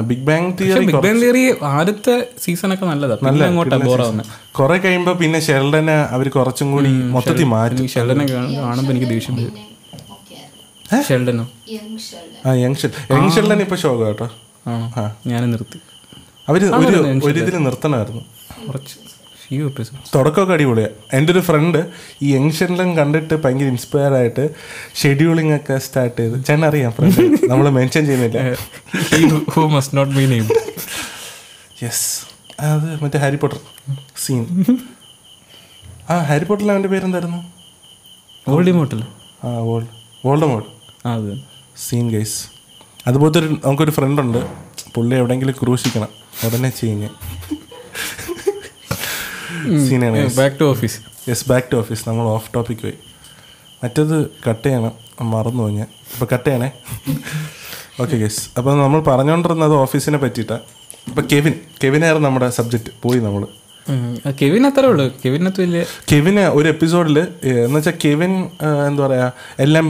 [0.01, 3.15] Big bang theory big bang theory ആദ്യത്തെ സീസണൊക്കെ നല്ലതാ.
[3.15, 7.85] പിന്നെ അങ്ങോട്ട് ബോറാവുന്നത് കുറെ കഴിയുമ്പോ പിന്നെ ഷെൽഡനെ അവർ കുറച്ചും കൂടി മൊത്തത്തിൽ മാറ്റി.
[7.87, 9.55] ഷെൽഡനെ കാണുമ്പോൾ എനിക്ക് ദേഷ്യം വരും.
[11.07, 14.27] ഷെൽഡനോ യങ് ഷെൽഡൻ ആ യങ് ഷെൽ യങ് ഷെൽഡൻ ഇപ്പൊ കേട്ടോ.
[14.67, 15.03] ആ.
[15.27, 15.79] ഞാൻ നിർത്തി.
[16.49, 18.23] അവർ ഒരു ഒരു ഇതിൽ നിർത്തണമായിരുന്നു.
[18.67, 18.95] കുറച്ച്.
[19.45, 19.65] ഫ്യൂ
[20.15, 21.79] തുടക്കമൊക്കെ അടിപൊളിയാ എന്റെ ഒരു ഫ്രണ്ട്
[22.25, 24.43] ഈ യങ് ഷെൽഡൻ കണ്ടിട്ട് ഭയങ്കര ഇൻസ്പയർ ആയിട്ട്
[25.01, 26.37] ഷെഡ്യൂളിംഗ് ഒക്കെ സ്റ്റാർട്ട് ചെയ്ത്.
[26.47, 27.21] ചേട്ടൻ അറിയാം ഫ്രണ്ട്
[27.51, 28.39] നമ്മൾ മെൻഷൻ ചെയ്യുന്നില്ല.
[29.55, 30.47] Who must not be name
[31.83, 32.05] yes
[32.71, 33.59] അത് മറ്റേ ഹാരി പോട്ടർ
[34.25, 34.43] സീൻ
[36.11, 37.39] ആ ഹാരി പോട്ടറിൽ അവന്റെ പേരെന്തായിരുന്നു?
[38.53, 38.99] ഓൾഡ് ഇമോട്ടൽ
[39.45, 39.89] ആ വോൾഡ്
[40.25, 40.67] വോൾഡ് മോഡ്
[41.07, 41.31] ആ അത്
[41.85, 42.37] സീൻ ഗൈസ്
[43.07, 44.41] അതുപോലത്തെ ഒരു നമുക്കൊരു ഫ്രണ്ട് ഉണ്ട്.
[44.95, 46.11] പുള്ളി എവിടെയെങ്കിലും ക്രൂശിക്കണം.
[46.45, 47.09] ഉടനെ ചെയ്യുക
[49.87, 52.93] സീനാണ് back to office yes back to office നമ്മൾ ഓഫ് ടോപ്പിക് പോയി.
[53.83, 54.93] മറ്റത് കട്ട് ചെയ്യണം.
[55.21, 55.87] മറന്നു പോയി ഞാൻ.
[56.13, 56.71] അപ്പോൾ കട്ട് ചെയ്യണേ.
[58.01, 60.61] ഓക്കെ ഗസ് അപ്പോൾ നമ്മൾ പറഞ്ഞുകൊണ്ടിരുന്നത് ഓഫീസിനെ പറ്റിയിട്ടാണ്
[61.09, 61.53] അപ്പോൾ കെവിൻ.
[61.83, 63.47] കെവിനായിരുന്നു നമ്മുടെ സബ്ജക്റ്റ് പോയി നമ്മൾ
[64.41, 65.05] കെവിൻ അത്രേ ഉള്ളൂ.
[65.23, 68.31] കെവിനകത്ത് വലിയ കെവിന് ഒരു എപ്പിസോഡിൽ എന്ന് വെച്ചാൽ കെവിൻ
[68.87, 69.27] എന്താ പറയാ
[69.65, 69.87] എല്ലാം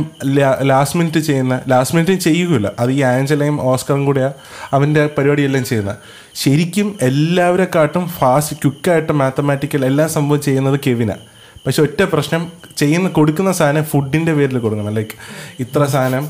[0.71, 2.71] ലാസ്റ്റ് മിനിറ്റ് ചെയ്യുന്ന ലാസ്റ്റ് മിനിറ്റ് ചെയ്യുകയില്ല.
[2.79, 4.31] അത് ഈ ആഞ്ചലയും ഓസ്കറും കൂടെയാ
[4.73, 5.97] അവന്റെ പരിപാടിയെല്ലാം ചെയ്യുന്നത്
[6.41, 11.23] ശരിക്കും എല്ലാവരെക്കാട്ടും ഫാസ്റ്റ് ക്വിക്കായിട്ട് മാത്തമാറ്റിക്കൽ എല്ലാം സംഭവം ചെയ്യുന്നത് കെവിനാണ്
[11.65, 12.41] പക്ഷെ ഒറ്റ പ്രശ്നം
[12.77, 14.93] ചെയ്യുന്ന കൊടുക്കുന്ന സാധനം ഫുഡിന്റെ പേരിൽ കൊടുക്കണം.
[14.95, 15.15] ലൈക്ക്
[15.59, 16.25] ഇത്ര സാധനം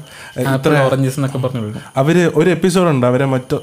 [0.55, 3.61] ഇത്ര ഓറഞ്ചസ് എന്നൊക്കെ പറഞ്ഞു അവർ ഒരു എപ്പിസോഡുണ്ട് അവരെ മൊത്തം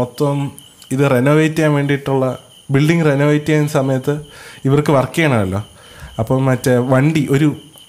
[0.00, 0.50] മൊത്തം
[0.92, 2.26] ഇത് റെനോവേറ്റ് ചെയ്യാൻ വേണ്ടിയിട്ടുള്ള
[2.70, 4.14] ബിൽഡിംഗ് റെനോവേറ്റ് ചെയ്യുന്ന സമയത്ത്
[4.64, 5.60] ഇവർക്ക് വർക്ക് ചെയ്യണമല്ലോ.
[6.20, 7.48] അപ്പം മറ്റേ വണ്ടി ഒരു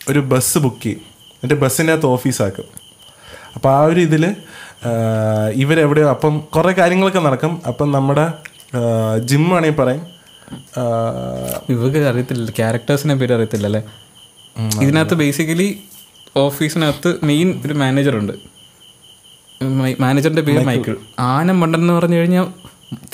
[0.10, 1.02] ഒരു ബസ് ബുക്ക് ചെയ്യും.
[1.36, 2.68] എന്നിട്ട് ബസ്സിന്റെ അകത്ത് ഓഫീസാക്കും
[3.56, 4.24] അപ്പോൾ ആ ഒരു ഇതിൽ
[5.64, 7.54] ഇവരെവിടെയോ അപ്പം കുറേ കാര്യങ്ങളൊക്കെ നടക്കും.
[7.70, 8.26] അപ്പം നമ്മുടെ
[9.30, 10.04] ജിം ആണെങ്കിൽ പറയും.
[11.74, 13.82] ഇവർക്ക് അറിയത്തില്ല ക്യാരക്ടേഴ്സിനെ പേര് അറിയത്തില്ല അല്ലേ?
[14.84, 15.70] ഇതിനകത്ത് ബേസിക്കലി
[16.38, 18.34] ഓഫീസിനകത്ത് മെയിൻ ഒരു മാനേജറുണ്ട്
[20.04, 22.48] മാനേജറിന്റെ പേര് മൈക്കിൾ ആനം മണ്ടൻ എന്ന് പറഞ്ഞു കഴിഞ്ഞാൽ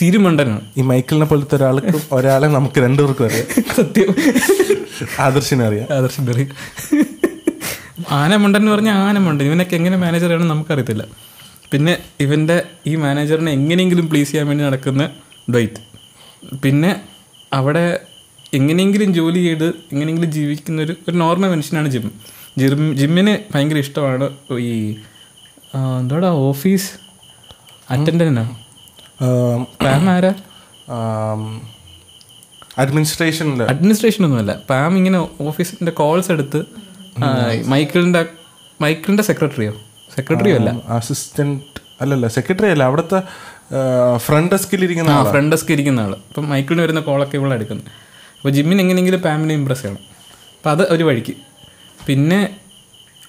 [0.01, 0.62] തിരുമണ്ടനാണ്.
[0.77, 3.47] ഈ മൈക്കിളിനെ പോലത്തെ ഒരാൾക്ക് ഒരാളെ നമുക്ക് രണ്ടുപേർക്കും അറിയാം.
[3.75, 4.15] സത്യം.
[5.19, 5.93] ആദർശിനെ അറിയാം.
[5.93, 6.49] ആദർശിനെ അറിയാം.
[8.12, 9.45] ആനമണ്ടൻ എന്ന് പറഞ്ഞാൽ ആനമണ്ടൻ.
[9.45, 11.03] ഇവനൊക്കെ എങ്ങനെ മാനേജർ ആണെന്ന് നമുക്കറിയത്തില്ല.
[11.71, 15.09] പിന്നെ ഇവന്റെ ഈ മാനേജറിനെ എങ്ങനെയെങ്കിലും പ്ലീസ് ചെയ്യാൻ വേണ്ടി നടക്കുന്ന
[15.55, 15.81] ഡൈറ്റ്
[16.63, 17.01] പിന്നെ
[17.53, 17.99] അവിടെ
[18.53, 22.12] എങ്ങനെയെങ്കിലും ജോലി ചെയ്ത് എങ്ങനെയെങ്കിലും ജീവിക്കുന്ന ഒരു ഒരു നോർമൽ മനുഷ്യനാണ് ജിം.
[22.57, 24.95] ജിം ജിമ്മിന് ഭയങ്കര ഇഷ്ടമാണ് ഈ
[25.99, 26.89] എന്തോടാ ഓഫീസ്
[27.89, 28.62] അറ്റൻഡന്റ് പാം
[30.13, 30.33] ആരാ?
[32.81, 34.53] അഡ്മിനിസ്ട്രേഷനിൽ അഡ്മിനിസ്ട്രേഷൻ ഒന്നുമല്ല.
[34.69, 36.59] പാം ഇങ്ങനെ ഓഫീസിന്റെ കോൾസ് എടുത്ത്
[37.73, 38.21] മൈക്കിളിന്റെ
[38.81, 39.73] മൈക്കിളിന്റെ സെക്രട്ടറിയോ
[40.15, 40.71] സെക്രട്ടറിയോ അല്ല.
[40.97, 42.83] അസിസ്റ്റന്റ് അല്ലല്ല സെക്രട്ടറി അല്ല.
[42.83, 43.19] അവിടുത്തെ
[44.17, 46.13] ഫ്രണ്ട് ഡെസ്കിൽ ഇരിക്കുന്ന ആ ഫ്രണ്ട് ഡെസ്കിൽ ഇരിക്കുന്ന ആൾ.
[46.29, 47.88] അപ്പം മൈക്കിളിന് വരുന്ന കോളൊക്കെ ഇവിടെ എടുക്കുന്നത്
[48.38, 50.01] അപ്പോൾ ജിമ്മിന് എങ്ങനെയെങ്കിലും പാമിനെ ഇമ്പ്രസ് ചെയ്യണം.
[50.57, 51.33] അപ്പം അത് ഒരു വഴിക്ക്.
[52.07, 52.39] പിന്നെ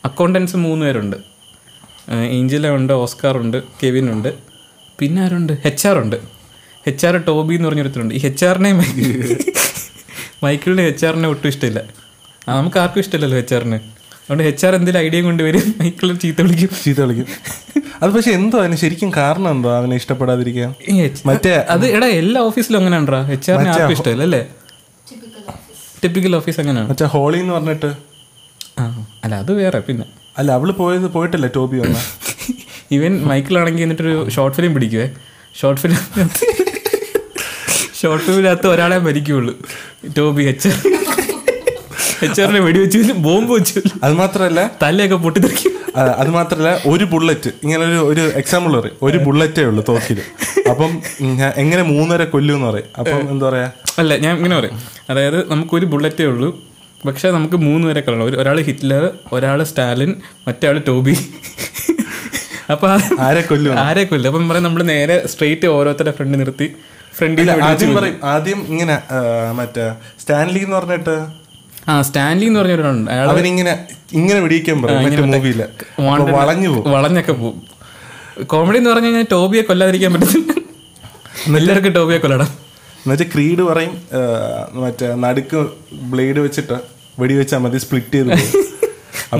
[0.05, 1.17] അക്കൗണ്ടൻസ് മൂന്ന് പേരുണ്ട്.
[2.37, 4.31] ഏഞ്ചല ഉണ്ട് ഓസ്കാർ ഉണ്ട് കെവിൻ ഉണ്ട്.
[4.99, 5.53] പിന്നെ ആരുണ്ട്?
[5.65, 6.17] എച്ച് ആർ ഉണ്ട്.
[6.87, 8.71] എച്ച് ആർ ടോബി എന്ന് പറഞ്ഞൊരുത്തരുണ്ട് ഈ എച്ച് ആറിനെ
[10.45, 11.81] മൈക്കിളിന് എച്ച് ആറിനെ ഒട്ടും ഇഷ്ടമില്ല.
[12.49, 13.79] ആ, നമുക്ക് ആർക്കും ഇഷ്ടമില്ലല്ലോ എച്ച് ആറിന്
[14.25, 15.65] അതുകൊണ്ട് എച്ച് ആർ എന്തെങ്കിലും ഐഡിയ കൊണ്ടുവരും.
[15.81, 16.71] മൈക്കിൾ ചീത്ത വിളിക്കും.
[16.85, 17.27] ചീത്ത വിളിക്കും.
[18.03, 20.71] അത് പക്ഷെ എന്തോ അതിന് ശരിക്കും കാരണം എന്തോ അവനെ ഇഷ്ടപ്പെടാതിരിക്കാൻ?
[21.27, 24.43] മറ്റേ അത് എടാ എല്ലാ ഓഫീസിലും അങ്ങനെ ഉണ്ടോ എച്ച് ആറിനെ ആർക്കും ഇഷ്ടമില്ല അല്ലേ?
[25.11, 26.89] ടിപ്പിക്കൽ ഓഫീസ് ടിപ്പിക്കൽ ഓഫീസ് അങ്ങനെയാണ്.
[26.91, 27.91] മറ്റേ ഹോളി എന്ന് പറഞ്ഞിട്ട്?
[28.81, 28.85] ആ
[29.25, 30.07] അല്ല അത് വേറെ പിന്നെ.
[30.39, 31.99] അല്ല അവൾ പോയത് പോയിട്ടല്ലേ ടോബി വന്ന?
[32.91, 35.11] ഇവൻ മൈക്കിളാണെങ്കിൽ എന്നിട്ടൊരു ഷോർട്ട് ഫിലിം പിടിക്കുവേ.
[35.61, 35.97] ഷോർട്ട് ഫിലിം
[38.03, 39.55] ഷോർട്ട് ഫിലിമിനകത്ത് ഒരാളെ മരിക്കുള്ളൂ.
[40.19, 40.69] ടോബി എച്ച്
[42.41, 43.81] ആറിനെ വെടിവെച്ച് ബോംബ് വെച്ചു.
[44.03, 47.51] അത് മാത്രല്ല തലയൊക്കെ പൊട്ടിത്തെറിക്കും അത് മാത്രല്ല ഒരു ബുള്ളറ്റ്.
[47.63, 48.97] ഇങ്ങനെ ഒരു ഒരു എക്സാമ്പിൾ പറയും.
[49.03, 50.21] ഒരു ബുള്ളറ്റേ ഉള്ളൂ തോക്കിൽ.
[50.71, 51.03] അപ്പം
[51.57, 52.85] എങ്ങനെ മൂന്നര കൊല്ലും എന്ന് പറയും.
[52.99, 53.71] അപ്പം എന്താ പറയാ?
[53.99, 54.83] അല്ല ഞാൻ ഇങ്ങനെ പറയും.
[55.11, 56.61] അതായത് നമുക്കൊരു ബുള്ളറ്റേ ഉള്ളൂ.
[57.07, 60.15] പക്ഷെ നമുക്ക് മൂന്ന് പേരെ ഒരു ഒരാൾ ഹിറ്റ്ലർ ഒരാൾ സ്റ്റാലിൻ
[60.49, 61.17] മറ്റേ ടോബി.
[62.73, 62.89] അപ്പൊ
[63.27, 64.29] ആരെ കൊല്ലും ആരെ കൊല്ലും?
[64.31, 66.69] അപ്പൊ പറയാം നമ്മൾ നേരെ സ്ട്രെയിറ്റ് ഓരോരുത്തരുടെ ഫ്രണ്ട് നിർത്തി.
[67.17, 68.97] ഫ്രണ്ടിൽ ആദ്യം പറയും ആദ്യം ഇങ്ങനെ
[69.59, 69.85] മറ്റേ
[70.23, 71.17] സ്റ്റാൻലി എന്ന് പറഞ്ഞിട്ട്?
[71.91, 73.11] ആ സ്റ്റാൻലി എന്ന് പറഞ്ഞ ഒരാളുണ്ട്.
[73.15, 73.75] അയാൾ അവനിങ്ങനെ
[74.21, 75.63] ഇങ്ങനെ വെടിയിക്കാൻ പറയും മൂവിയിൽ
[76.41, 76.91] വളഞ്ഞു പോകും.
[76.97, 77.61] വളഞ്ഞൊക്കെ പോകും.
[78.53, 80.43] കോമഡി എന്ന് പറഞ്ഞു കഴിഞ്ഞാൽ ടോബിയെ കൊല്ലാതിരിക്കാൻ പറ്റും
[81.59, 82.51] എല്ലാവർക്കും ടോബിയെ കൊല്ലണം.
[83.01, 83.95] എന്നുവെച്ചാൽ ക്രീഡ് പറയും
[84.83, 85.61] മറ്റേ നടുക്ക്
[86.13, 86.77] ബ്ലേഡ് വെച്ചിട്ട്
[87.21, 88.33] വെടിവെച്ചാൽ മതി സ്പ്ലിറ്റ് ചെയ്ത്.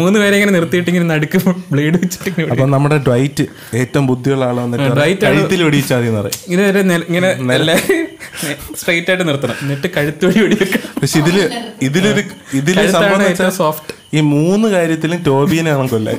[0.01, 1.39] മൂന്ന് പേരെ ഇങ്ങനെ നിർത്തിയിട്ട് ഇങ്ങനെ നടുക്ക്
[1.73, 3.45] ബ്ലേഡ് വെച്ചിട്ട് അപ്പൊ നമ്മുടെ ഡ്വൈറ്റ്
[3.81, 6.39] ഏറ്റവും ബുദ്ധിയുള്ള ആളാണ് വന്നിട്ട് കഴുത്തിൽ വെടിവെച്ചാൽ മതി എന്ന് പറയും.
[6.51, 7.77] ഇങ്ങനെ ഇങ്ങനെ
[8.81, 9.57] സ്ട്രെയിറ്റ് ആയിട്ട് നിർത്തണം.
[9.65, 11.39] എന്നിട്ട് കഴുത്തൊടി വഴി വെടി വെക്കണം പക്ഷെ ഇതിൽ
[11.89, 12.23] ഇതിലൊരു
[12.61, 12.77] ഇതിൽ
[13.63, 16.19] സോഫ്റ്റ് ഈ മൂന്ന് കാര്യത്തിലും ടോബിനെ ആണ് കൊല്ലാൻ.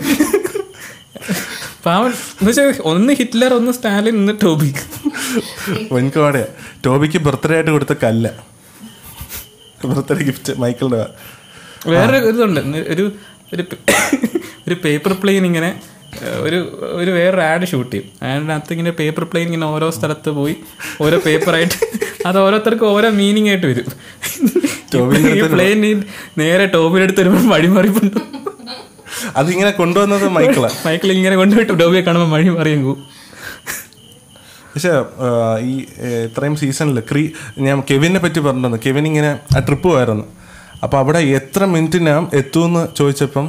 [1.85, 4.69] പാവൻ എന്നുവെച്ചാൽ ഒന്ന് ഹിറ്റ്ലർ ഒന്ന് സ്റ്റാലിൻ ഒന്ന് ടോബി.
[5.99, 6.43] എനിക്കോടെ
[6.85, 8.27] ടോബിക്ക് ബർത്ത്ഡേ ആയിട്ട് കൊടുത്ത കല്ല.
[9.91, 11.01] ബർത്ത്ഡേ ഗിഫ്റ്റ് മൈക്കിളുടെ
[11.93, 12.61] വേറെ ഇതുണ്ട്.
[12.93, 13.03] ഒരു
[13.55, 13.63] ഒരു
[14.67, 15.69] ഒരു പേപ്പർ പ്ലെയിൻ ഇങ്ങനെ
[16.41, 16.59] ഒരു
[16.99, 18.07] ഒരു വേറൊരു ആഡ് ഷൂട്ട് ചെയ്യും.
[18.23, 20.55] അതിനകത്ത് ഇങ്ങനെ പേപ്പർ പ്ലെയിൻ ഇങ്ങനെ ഓരോ സ്ഥലത്ത് പോയി
[21.01, 21.77] ഓരോ പേപ്പറായിട്ട്
[22.27, 23.87] അത് ഓരോരുത്തർക്കും ഓരോ മീനിങ് ആയിട്ട് വരും.
[25.53, 25.81] പ്ലെയിൻ
[26.37, 28.19] നേരെ ടോബിനെടുത്ത് വരുമ്പോൾ വഴിമാറിപ്പുണ്ട്?
[29.35, 30.69] അതിങ്ങനെ കൊണ്ടുവന്നത് മൈക്കിളാ.
[30.87, 33.03] മൈക്കിൾ ഇങ്ങനെ കൊണ്ടുപോയിട്ട് ടോബിയെ കാണുമ്പോൾ മഴി മാറിയും പോകും
[34.73, 34.93] പക്ഷെ
[35.71, 35.73] ഈ
[36.25, 37.21] ഇത്രയും സീസണിൽ ക്രീ
[37.67, 38.79] ഞാൻ കെവിനെ പറ്റി പറഞ്ഞിട്ടുണ്ട്.
[38.85, 40.25] കെവിൻ ഇങ്ങനെ ആ ട്രിപ്പ് പോയായിരുന്നു
[40.83, 43.45] അപ്പോൾ അവിടെ എത്ര മിനിറ്റിനാ എത്തുമെന്ന് ചോദിച്ചപ്പം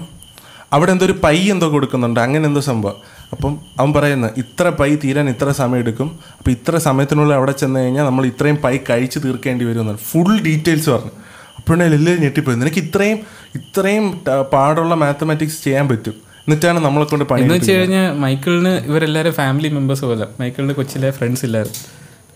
[0.72, 2.20] അവിടെ എന്തോ ഒരു പൈ എന്തോ കൊടുക്കുന്നുണ്ട്.
[2.20, 2.96] അങ്ങനെ എന്തോ സംഭവം.
[3.32, 6.08] അപ്പം അവൻ പറയുന്നത് ഇത്ര പൈ തീരാൻ ഇത്ര സമയം എടുക്കും.
[6.38, 11.12] അപ്പോൾ ഇത്ര സമയത്തിനുള്ളിൽ അവിടെ ചെന്ന് കഴിഞ്ഞാൽ നമ്മൾ ഇത്രയും പൈ കഴിച്ച് തീർക്കേണ്ടി വരും ഫുൾ ഡീറ്റെയിൽസ് പറഞ്ഞു.
[11.58, 13.18] അപ്പോഴാണ് എല്ലാവരും ഞെട്ടിപ്പോയി നിനക്ക് ഇത്രയും
[13.54, 14.06] ഇത്രയും
[14.52, 16.16] പാടുള്ള മാത്തമാറ്റിക്സ് ചെയ്യാൻ പറ്റും.
[16.46, 20.26] എന്നിട്ടാണ് നമ്മളെ കൊണ്ട് പണി എന്ന് വെച്ച് കഴിഞ്ഞാൽ മൈക്കിളിന് ഇവരെല്ലാവരും ഫാമിലി മെമ്പേഴ്സ് പോലെ.
[20.40, 21.80] മൈക്കിളിന് കൊച്ചിലെ ഫ്രണ്ട്സ് ഇല്ലായിരുന്നു.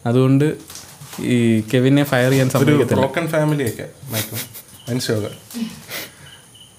[0.06, 0.46] അതുകൊണ്ട്
[1.34, 2.48] ഈ കെവിനെ ഫയർ ചെയ്യാൻ
[2.92, 4.38] ബ്രോക്കൺ ഫാമിലിയൊക്കെ മൈക്കിൾ.
[4.90, 5.30] മനസ്സിലാവുക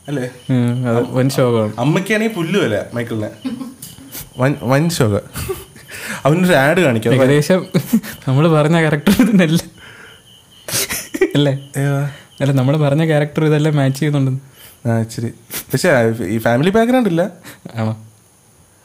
[0.08, 0.26] അല്ലേ?
[0.50, 3.30] ഉം, അത് വൻ ശോകമാണ് അമ്മയ്ക്കാണെങ്കിൽ പുല്ലുമല്ല മൈക്കിളിനെ?
[4.40, 5.16] വൻ വൻ ശോക
[6.26, 7.62] അവനൊരു ആഡ് കാണിക്കാം ഏകദേശം
[8.28, 9.62] നമ്മൾ പറഞ്ഞ ക്യാരക്ടർ ഇതല്ല.
[11.36, 11.54] അല്ലേ?
[12.42, 14.32] അല്ല നമ്മൾ പറഞ്ഞ ക്യാരക്ടർ ഇതെല്ലാം മാച്ച് ചെയ്യുന്നുണ്ട്.
[14.88, 15.30] ആ ഇച്ചിരി.
[15.72, 15.90] പക്ഷേ
[16.36, 17.24] ഈ ഫാമിലി ബാക്ക്ഗ്രൗണ്ട് ഇല്ല?
[17.76, 17.94] ആണോ?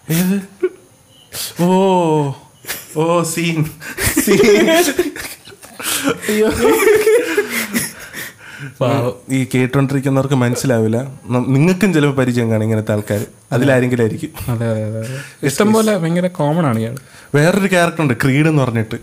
[0.08, 0.36] ഏത്?
[1.62, 1.68] ഓ
[2.96, 3.58] ഓ സീൻ.
[4.24, 4.68] സീൻ.
[6.28, 6.48] അയ്യോ.
[9.30, 10.98] ഈ കേട്ടോണ്ടിരിക്കുന്നവർക്ക് മനസ്സിലാവില്ല.
[11.54, 13.20] നിങ്ങൾക്കും ചിലപ്പോൾ പരിചയം കാണും ഇങ്ങനത്തെ ആൾക്കാർ
[13.52, 14.30] അതിലാരെങ്കിലും ആയിരിക്കും.
[14.52, 15.18] അതെ അതെ അതെ അതെ.
[15.42, 16.96] ഇഷ്ടം പോലെ ഭയങ്കര കോമൺ ആണ് ഇയാൾ
[17.34, 18.98] വേറൊരു ക്യാരക്ടർ ഉണ്ട് ക്രീഡ് എന്ന് പറഞ്ഞിട്ട്.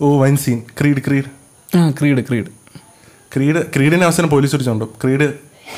[0.00, 1.30] Oh wine scene Creed Creed.
[1.76, 2.50] ആ ക്രീഡ് ക്രീഡ്.
[3.34, 5.26] ക്രീഡ് ക്രീഡിനെ അവസാനം പോലീസ് പിടിച്ചോണ്ടു ക്രീഡ്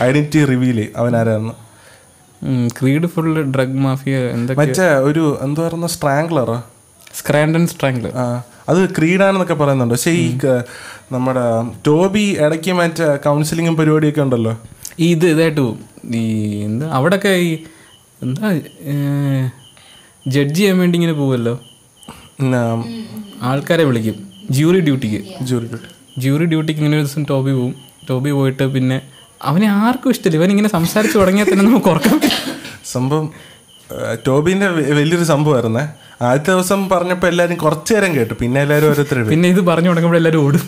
[0.03, 0.93] ഐഡന്റിറ്റി റിവീൽ ചെയ്യും.
[0.97, 1.55] അവൻ ആരായിരുന്നു
[2.79, 6.57] ക്രീഡ് ഫുൾ ഡ്രഗ് മാഫിയ എന്തൊക്കെ മറ്റേ ഒരു എന്താ പറയുന്ന സ്ട്രാങ്ക്ലറോ
[7.15, 8.25] സ്ക്രാൻഡൻ സ്ട്രാങ്ക്ലർ ആ.
[8.71, 9.95] അത് ക്രീഡാണെന്നൊക്കെ പറയുന്നുണ്ട്.
[9.95, 10.27] പക്ഷേ ഈ
[11.15, 11.45] നമ്മുടെ
[11.87, 14.53] ടോബി ഇടയ്ക്ക് മറ്റേ കൗൺസിലിങ്ങും പരിപാടിയൊക്കെ ഉണ്ടല്ലോ?
[15.05, 15.79] ഈ ഇത് ഇതായിട്ട് പോവും
[16.21, 16.23] ഈ
[16.69, 17.51] എന്താ അവിടെയൊക്കെ ഈ
[18.25, 18.49] എന്താ
[20.35, 21.55] ജഡ്ജ് ചെയ്യാൻ വേണ്ടി ഇങ്ങനെ പോവുമല്ലോ
[23.49, 24.17] ആൾക്കാരെ വിളിക്കും.
[24.57, 25.21] ജൂറി ഡ്യൂട്ടിക്ക്.
[25.49, 25.89] Jury duty.
[26.25, 27.75] ജൂറി ഡ്യൂട്ടിക്ക് ഇങ്ങനെ ഒരു ദിവസം ടോബി പോവും.
[28.09, 28.99] ടോബി പോയിട്ട് പിന്നെ
[29.51, 30.39] അവനെ ആർക്കും ഇഷ്ടമില്ല.
[30.41, 32.17] ഇവൻ ഇങ്ങനെ സംസാരിച്ച് തുടങ്ങിയാൽ തന്നെ നമുക്ക് ഉറക്കം
[32.95, 33.27] സംഭവം
[34.27, 35.85] ടോബിന്റെ വലിയൊരു സംഭവമായിരുന്നേ.
[36.27, 38.35] ആദ്യത്തെ ദിവസം പറഞ്ഞപ്പോൾ എല്ലാവരും കുറച്ചു നേരം കേട്ടു.
[38.43, 40.65] പിന്നെ എല്ലാവരും ഓരോരുത്തരും പിന്നെ ഇത് പറഞ്ഞു തുടങ്ങുമ്പോൾ എല്ലാവരും ഓടും.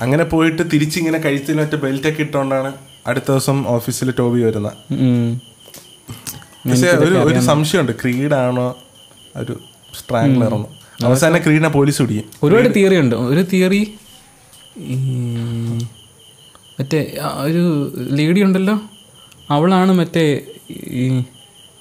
[0.00, 2.70] അങ്ങനെ പോയിട്ട് തിരിച്ചിങ്ങനെ കഴിച്ചതിന് മറ്റേ ബെൽറ്റൊക്കെ ഇട്ടുകൊണ്ടാണ്
[3.06, 4.76] അടുത്ത ദിവസം ഓഫീസിൽ ടോബി വരുന്നത്.
[6.68, 7.92] പക്ഷെ ഒരു ഒരു സംശയമുണ്ട്.
[8.02, 8.66] ക്രീഡാണോ
[9.36, 9.54] ഒരു
[9.98, 10.68] സ്ട്രാങ്ക്ലറാണോ
[11.08, 12.28] അവസാനം ക്രീഡിനെ പോലീസ് പിടിക്കും.
[12.42, 13.16] ഒരുപാട് തിയറി ഉണ്ട്.
[13.32, 13.82] ഒരു തിയറി
[16.78, 17.00] മറ്റേ
[17.46, 17.62] ഒരു
[18.18, 18.76] ലേഡി ഉണ്ടല്ലോ.
[19.56, 20.24] അവളാണ് മറ്റേ
[21.00, 21.04] ഈ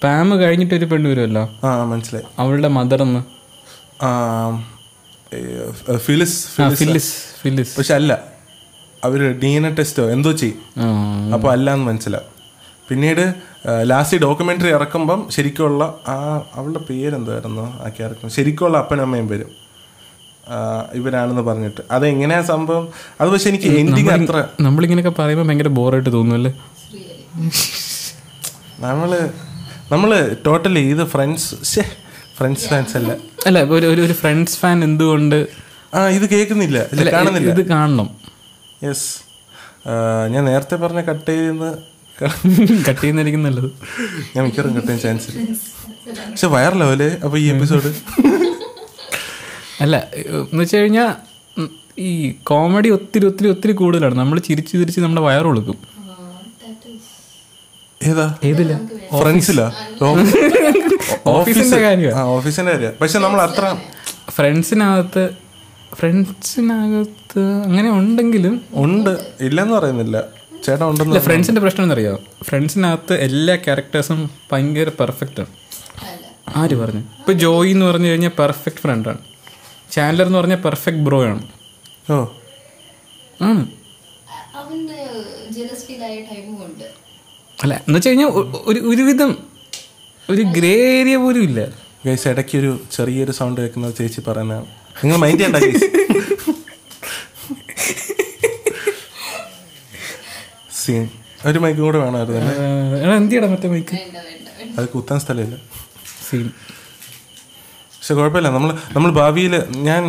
[0.03, 2.25] പാമ് കഴിഞ്ഞിട്ട് ഒരു പെണ്ണ് വരുമല്ലോ ആ മനസ്സിലായി.
[2.39, 3.21] അവളുടെ മദർ എന്ന്?
[5.97, 6.37] Phyllis
[6.79, 7.13] Phyllis.
[7.41, 8.13] ഫില്ലിസ് പക്ഷെ അല്ല
[9.03, 10.59] അവർ ഡി എൻ എ ടെസ്റ്റോ എന്തോ ചെയ്യും.
[11.33, 12.33] അപ്പോൾ അല്ല എന്ന് മനസ്സിലാവും
[12.89, 13.23] പിന്നീട്
[13.83, 16.15] ലാസ്റ്റ് ഡോക്യുമെന്ററി ഇറക്കുമ്പം ശരിക്കുള്ള ആ
[16.55, 17.65] അവളുടെ പേരെന്തായിരുന്നു?
[17.83, 18.29] ആ ക്യാരക്ടർ.
[18.29, 19.49] ശരിക്കുള്ള അപ്പനും അമ്മയും വരും.
[20.93, 21.81] ഇവരാണെന്ന് പറഞ്ഞിട്ട്.
[21.91, 22.85] അതെങ്ങനെയാ സംഭവം?
[23.21, 26.53] അത് പക്ഷെ എനിക്ക് എൻഡിങ് അത്ര നമ്മളിങ്ങനെയൊക്കെ പറയുമ്പോൾ ഭയങ്കര ബോറായിട്ട് തോന്നുമല്ലേ
[28.79, 29.11] നമ്മൾ
[29.91, 30.11] നമ്മൾ
[30.45, 31.55] ടോട്ടലി ഇത് ഫ്രണ്ട്സ്
[32.37, 33.11] ഫ്രണ്ട്സ് ഫാൻസ് അല്ല.
[33.47, 35.37] അല്ല ഒരു ഒരു- ഒരു ഫ്രണ്ട്സ് ഫാൻ എന്തുകൊണ്ട്?
[35.93, 36.77] ആ ഇത് കേൾക്കുന്നില്ല
[37.11, 37.51] കാണുന്നില്ല.
[37.51, 38.07] ഇത് കാണണം.
[38.83, 39.07] യെസ്
[40.29, 41.67] ഞാൻ നേരത്തെ പറഞ്ഞ കട്ട് ചെയ്യുന്ന
[42.87, 43.67] കട്ട് ചെയ്യുന്നതായിരിക്കും നല്ലത്.
[44.35, 45.41] ഞാൻ മിക്കവാറും കട്ട് ചെയ്യാൻ ചാൻസ് ഇല്ല.
[46.31, 46.87] പക്ഷെ വയറലോ
[47.25, 47.89] അപ്പോൾ ഈ എപ്പിസോഡ്
[49.81, 51.09] അല്ല എന്ന് വെച്ച് കഴിഞ്ഞാൽ
[51.99, 52.09] ഈ
[52.43, 54.15] കോമഡി ഒത്തിരി ഒത്തിരി ഒത്തിരി കൂടുതലാണ്.
[54.15, 57.86] നമ്മൾ ചിരിച്ച് ചിരിച്ച് നമ്മുടെ വയറ് കൊടുക്കും ഏതാ ഏതില്ല ഫ്രണ്ട്സിലാ
[61.25, 63.77] ഓഫീസിന്റെ കാര്യം പക്ഷെ നമ്മൾ അത്ര
[64.29, 65.23] ഫ്രണ്ട്സിനകത്ത്
[65.95, 69.09] ഫ്രണ്ട്സിനകത്ത് അങ്ങനെ ഉണ്ടെങ്കിലും ഉണ്ട്.
[69.41, 70.23] ഇല്ലെന്ന് പറയുന്നില്ല.
[70.63, 72.19] ചേട്ടാ ഉണ്ടെന്ന് ഫ്രണ്ട്സിന്റെ പ്രശ്നം എന്നറിയാം?
[72.43, 75.51] ഫ്രണ്ട്സിനകത്ത് എല്ലാ ക്യാരക്ടേഴ്സും ഭയങ്കര പെർഫെക്റ്റ് ആണ്.
[76.55, 77.01] ആര് പറഞ്ഞു?
[77.19, 79.17] ഇപ്പൊ ജോയി എന്ന് പറഞ്ഞു കഴിഞ്ഞാൽ പെർഫെക്റ്റ് ഫ്രണ്ടാണ്
[79.91, 81.41] ചാൻഡലർ എന്ന് പറഞ്ഞാൽ പെർഫെക്റ്റ് ബ്രോ ആണ്.
[82.11, 82.25] ഓ.
[83.41, 83.65] ആണ്
[84.55, 84.97] അവന്
[85.49, 86.87] ജലസ് ഫീൽ ആയ ടൈമും ഉണ്ട്
[87.57, 88.29] അല്ല എന്ന് വെച്ച് കഴിഞ്ഞാൽ
[88.69, 89.31] ഒരു ഒരുവിധം
[90.29, 91.59] ഒരു ഗ്രേ ഏരിയ പോലും ഇല്ല.
[92.05, 94.55] ഗൈസ് ഇടയ്ക്ക് ഒരു ചെറിയൊരു സൗണ്ട് കേൾക്കുന്ന ചേച്ചി പറയുന്ന
[95.01, 95.87] നിങ്ങൾ മൈൻഡ് ചെയ്യണ്ട ഗൈസ്
[100.79, 101.03] സീൻ
[101.45, 102.53] ഒരു മൈക്കും കൂടെ വേണമായിരുന്നു അല്ലേ?
[103.03, 103.97] എടാ എന്തിയടാ മറ്റേ മൈക്ക്
[104.77, 105.55] അത് കുത്താൻ സ്ഥലമില്ല.
[106.25, 106.47] സീൻ
[107.91, 108.49] പക്ഷെ കുഴപ്പമില്ല.
[108.55, 109.53] നമ്മൾ നമ്മൾ ഭാവിയിൽ
[109.87, 110.03] ഞാൻ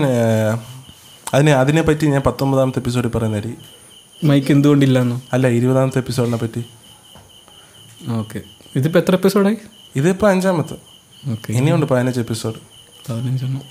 [1.27, 3.65] അതിനെ അതിനെ പറ്റി ഞാൻ പത്തൊമ്പതാമത്തെ എപ്പിസോഡിൽ പറയുന്നതായിരിക്കും
[4.21, 5.17] മൈക്ക് എന്തുകൊണ്ടില്ലെന്നോ?
[5.35, 6.63] അല്ല ഇരുപതാമത്തെ എപ്പിസോഡിനെ പറ്റി.
[8.07, 8.41] ഓക്കെ.
[8.77, 9.57] ഇതിപ്പോൾ എത്ര എപ്പിസോഡായി
[9.97, 10.75] ഇതിപ്പോൾ അഞ്ചാമത്തെ.
[11.31, 11.53] ഓക്കെ.
[11.53, 12.55] ഇനിയുണ്ട് പതിനഞ്ച് എപ്പിസോഡ്
[13.11, 13.63] പതിനഞ്ചെണ്ണം.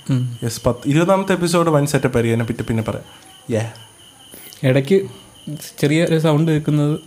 [0.44, 0.80] യെസ് പത്ത്.
[0.86, 2.34] ഇരുപതാമത്തെ എപ്പിസോഡ് വൺ സെറ്റപ്പ് ആയിരിക്കും.
[2.34, 3.04] എന്നെ പറ്റി പിന്നെ പറയാം.
[3.54, 3.62] ഏ
[4.68, 5.08] ഇടയ്ക്ക്
[5.78, 6.98] ചെറിയ ഒരു സൗണ്ട് കേൾക്കുന്നത്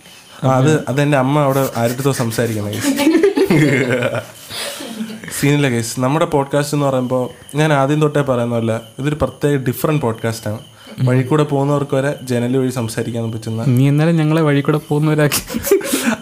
[0.46, 2.76] ആ അത് അതെന്റെ അമ്മ അവിടെ ആരുടെ സംസാരിക്കുന്നത്
[5.40, 10.60] സീനില്ല കേസ് നമ്മുടെ പോഡ്കാസ്റ്റ് എന്ന് പറയുമ്പോൾ ഞാൻ ആദ്യം തൊട്ടേ പറയുന്നതല്ല ഇതൊരു പ്രത്യേക ഡിഫറെന്റ് പോഡ്കാസ്റ്റാണ്
[11.08, 15.42] വഴി കൂടെ പോകുന്നവർക്ക് വരെ ജനൽ വഴി സംസാരിക്കാൻ പറ്റുന്ന നീ എന്നാലും ഞങ്ങളെ വഴി കൂടെ പോകുന്നവരാക്കി.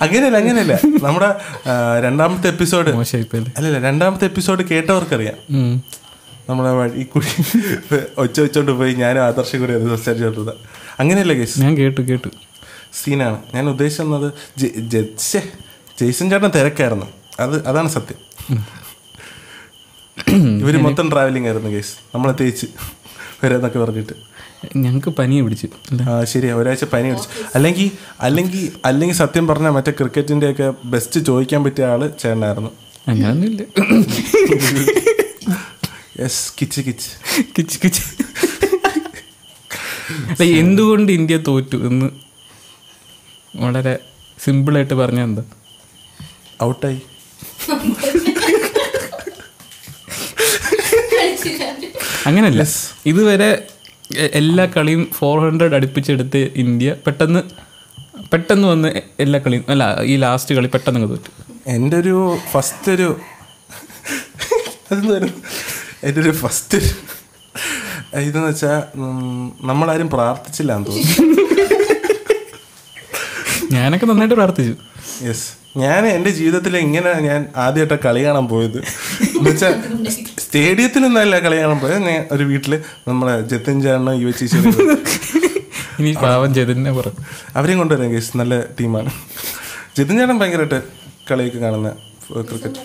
[0.01, 0.75] അങ്ങനെയല്ല അങ്ങനെയല്ല.
[1.03, 1.29] നമ്മുടെ
[2.05, 2.89] രണ്ടാമത്തെ എപ്പിസോഡ്
[3.57, 5.37] അല്ലല്ല രണ്ടാമത്തെ എപ്പിസോഡ് കേട്ടവർക്കറിയാം.
[6.49, 7.31] നമ്മളെ വഴി കൂടി
[8.17, 10.53] ഒച്ച വെച്ചോണ്ട് പോയി ഞാനും ആദർശ കൂടി അത് സംസാരിച്ചോണ്ടത്
[10.99, 12.29] അങ്ങനെയല്ല കേസ് ഞാൻ കേട്ടു കേട്ടു.
[12.93, 13.37] സീനാണ്.
[13.55, 14.27] ഞാൻ ഉദ്ദേശിച്ചത്
[15.99, 17.07] ജെയ്സൺ ചേട്ടൻ തിരക്കായിരുന്നു.
[17.39, 18.19] അത് അതാണ് സത്യം.
[20.61, 22.65] ഇവർ മൊത്തം ട്രാവലിംഗ് ആയിരുന്നു കേസ് നമ്മളെ തേച്ച്
[23.43, 24.15] വരാന്നൊക്കെ പറഞ്ഞിട്ട്.
[24.75, 25.67] ഞങ്ങൾക്ക് പനി പിടിച്ചു.
[26.23, 27.29] ശരിയാ ഒരാഴ്ച പനി പിടിച്ചു.
[27.55, 27.87] അല്ലെങ്കിൽ
[28.21, 32.71] അല്ലെങ്കിൽ അല്ലെങ്കിൽ സത്യം പറഞ്ഞാൽ മറ്റേ ക്രിക്കറ്റിന്റെ ഒക്കെ ബെസ്റ്റ് ചോദിക്കാൻ പറ്റിയ ആൾ ചേട്ടനായിരുന്നു.
[33.07, 33.65] അങ്ങനെ
[36.21, 37.09] യെസ് കിച്ച് കിച്ച്.
[37.57, 38.01] കിച്ച് കിച്ച്.
[40.29, 42.09] അല്ല, എന്തുകൊണ്ട് ഇന്ത്യ തോറ്റു എന്ന്
[43.55, 43.93] വളരെ
[44.43, 45.43] സിമ്പിളായിട്ട് പറഞ്ഞ എന്താ?
[46.63, 47.01] ഔട്ടായി
[52.27, 52.63] അങ്ങനല്ല.
[53.05, 53.49] ഇതുവരെ
[54.39, 57.41] എല്ലാ കളിയും ഫോർ ഹൺഡ്രഡ് അടുപ്പിച്ചെടുത്ത് ഇന്ത്യ പെട്ടെന്ന്
[58.31, 58.89] പെട്ടെന്ന് വന്ന്
[59.23, 61.31] എല്ലാ കളിയും അല്ല ഈ ലാസ്റ്റ് കളി പെട്ടെന്ന് തോറ്റു.
[61.75, 62.15] എന്റെ ഒരു
[62.51, 63.09] ഫസ്റ്റ് ഒരു
[66.07, 66.89] എന്റെ ഒരു ഫസ്റ്റ് ഒരു
[68.27, 68.77] ഇതെന്ന് വെച്ചാൽ
[69.69, 71.35] നമ്മളാരും പ്രാർത്ഥിച്ചില്ല എന്ന് തോന്നുന്നു.
[73.75, 74.75] ഞാനൊക്കെ നന്നായിട്ട് പ്രാർത്ഥിച്ചു.
[75.27, 75.47] യെസ്
[75.81, 78.79] ഞാൻ എന്റെ ജീവിതത്തിൽ ഇങ്ങനെ ഞാൻ ആദ്യമായിട്ട് കളി കാണാൻ പോയത്.
[79.35, 79.73] എന്നുവെച്ചാൽ
[80.49, 81.99] സ്റ്റേഡിയത്തിൽ നിന്നല്ല കളി കാണാൻ പോയത്.
[82.05, 82.73] ഞാൻ ഒരു വീട്ടിൽ
[83.07, 84.45] നമ്മളെ ജത്തൻ ചേട്ടനും യു എച്ച്
[86.01, 87.21] ഇനി പാവം ചെയ്തന്നെ പറഞ്ഞു
[87.57, 89.09] അവരെയും കൊണ്ടുവരാം കേസ് നല്ല ടീമാണ്.
[89.97, 90.79] ജതിൻ ചേട്ടൻ ഭയങ്കരമായിട്ട്
[91.29, 91.89] കളിയൊക്കെ കാണുന്ന
[92.49, 92.81] ക്രിക്കറ്റ്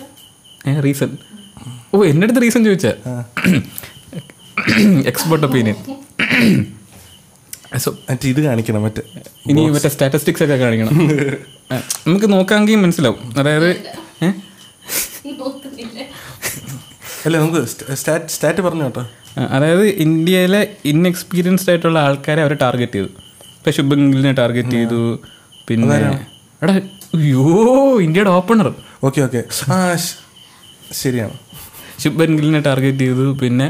[0.69, 1.11] ഏ റീസൺ
[1.93, 2.91] ഓ എന്റെ അടുത്ത് റീസൺ ചോദിച്ചാ.
[5.11, 5.77] എക്സ്പേർട്ട് ഒപ്പീനിയൻ
[8.09, 9.03] മറ്റേ ഇത് കാണിക്കണം മറ്റേ
[9.51, 10.93] ഇനി മറ്റേ സ്റ്റാറ്റിസ്റ്റിക്സ് ഒക്കെ കാണിക്കണം.
[12.05, 13.21] നമുക്ക് നോക്കാമെങ്കിൽ മനസ്സിലാവും.
[13.41, 13.69] അതായത്
[17.25, 17.61] അല്ല നമുക്ക്
[17.99, 19.03] സ്റ്റാറ്റ് സ്റ്റാറ്റ് പറഞ്ഞു കേട്ടോ.
[19.55, 20.59] അതായത് ഇന്ത്യയിലെ
[20.91, 23.09] ഇൻഎക്സ്പീരിയൻസ്ഡ് ആയിട്ടുള്ള ആൾക്കാരെ അവർ ടാർഗറ്റ് ചെയ്തു.
[23.57, 25.01] ഇപ്പം ശുഭംഗിലിനെ ടാർഗറ്റ് ചെയ്തു.
[25.69, 25.97] പിന്നെ
[26.63, 26.73] എടാ
[27.17, 27.45] അയ്യോ
[28.05, 28.67] ഇന്ത്യയുടെ ഓപ്പണർ
[29.07, 29.41] ഓക്കെ ഓക്കെ.
[29.73, 29.77] ആ
[31.01, 31.35] ശരിയാണ്.
[32.03, 33.25] ശുഭൻ ഗില്ലിനെ ടാർഗറ്റ് ചെയ്തു.
[33.41, 33.67] പിന്നെ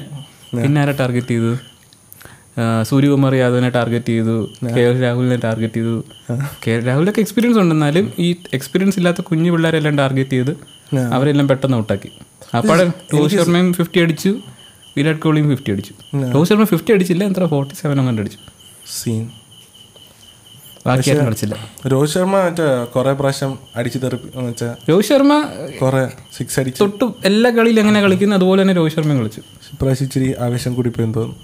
[0.61, 1.53] പിന്നെ ആരെ ടാർഗറ്റ് ചെയ്തു?
[2.89, 4.35] സൂര്യകുമാർ യാദവിനെ ടാർഗറ്റ് ചെയ്തു.
[4.75, 5.95] കെ എൽ രാഹുലിനെ ടാർഗറ്റ് ചെയ്തു.
[6.63, 10.53] കെ എൽ രാഹുലൊക്കെ എക്സ്പീരിയൻസ് ഉണ്ടെന്നാലും ഈ എക്സ്പീരിയൻസ് ഇല്ലാത്ത കുഞ്ഞു പിള്ളേരെല്ലാം ടാർഗറ്റ് ചെയ്ത്.
[11.15, 12.09] അവരെല്ലാം പെട്ടെന്ന് ഔട്ടാക്കി.
[12.57, 14.31] അപ്പോഴെ രോഹിത് ശർമ്മയും ഫിഫ്റ്റി അടിച്ചു.
[14.97, 15.93] വിരാട് കോഹ്ലിയും ഫിഫ്റ്റി അടിച്ചു.
[16.35, 17.45] രോഹിത് ശർമ്മ ഫിഫ്റ്റി അടിച്ചില്ല എത്ര?
[17.45, 18.39] ഫോർട്ടി സെവൻ അങ്ങനെ അടിച്ചു.
[18.97, 19.23] സീൻ.
[20.87, 21.55] കളിച്ചില്ല.
[21.91, 22.35] രോഹിത് ശർമ്മ
[22.93, 24.27] കൊറേ പ്രാവശ്യം അടിച്ചു തെറിപ്പി
[24.89, 25.33] രോഹിത് ശർമ്മ
[25.81, 26.03] കുറെ
[26.37, 26.79] സിക്സ് അടിച്ചു.
[26.83, 29.41] തൊട്ട് എല്ലാ കളിയിലും എങ്ങനെ കളിക്കുന്നു അതുപോലെ തന്നെ രോഹിത് ശർമ്മയും കളിച്ചു.
[29.73, 31.41] ഇപ്രാവശ്യം ഇച്ചിരി ആവേശം കൂടി പോയെന്ന് തോന്നുന്നു.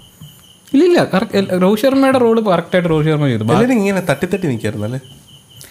[0.74, 3.72] ഇല്ല ഇല്ല കറക്റ്റ് രോഹിത് ശർമ്മയുടെ റോൾ കറക്റ്റായിട്ട് രോഹിത് ശർമ്മ ചെയ്തു.
[3.80, 5.00] ഇങ്ങനെ തട്ടി തട്ടി നിൽക്കായിരുന്നു അല്ലേ?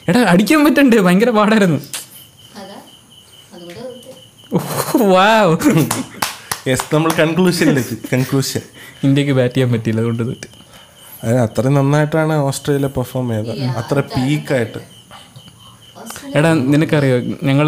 [0.10, 0.96] എടാ അടിക്കാൻ പറ്റണ്ട്?
[0.96, 1.80] ഭയങ്കര പാടായിരുന്നു.
[6.70, 8.64] യെസ് നമ്മൾ കൺക്ലൂഷനിലെത്തി കൺക്ലൂഷൻ
[9.08, 10.48] ഇന്ത്യയ്ക്ക് ബാറ്റ് ചെയ്യാൻ പറ്റിയില്ല അതുകൊണ്ട് തോറ്റ്.
[11.24, 13.62] അത് അത്രയും നന്നായിട്ടാണ് ഓസ്ട്രേലിയ പെർഫോം ചെയ്തത്.
[13.82, 14.82] അത്ര പീക്കായിട്ട്
[16.38, 17.18] എടാ നിനക്കറിയോ
[17.50, 17.68] ഞങ്ങൾ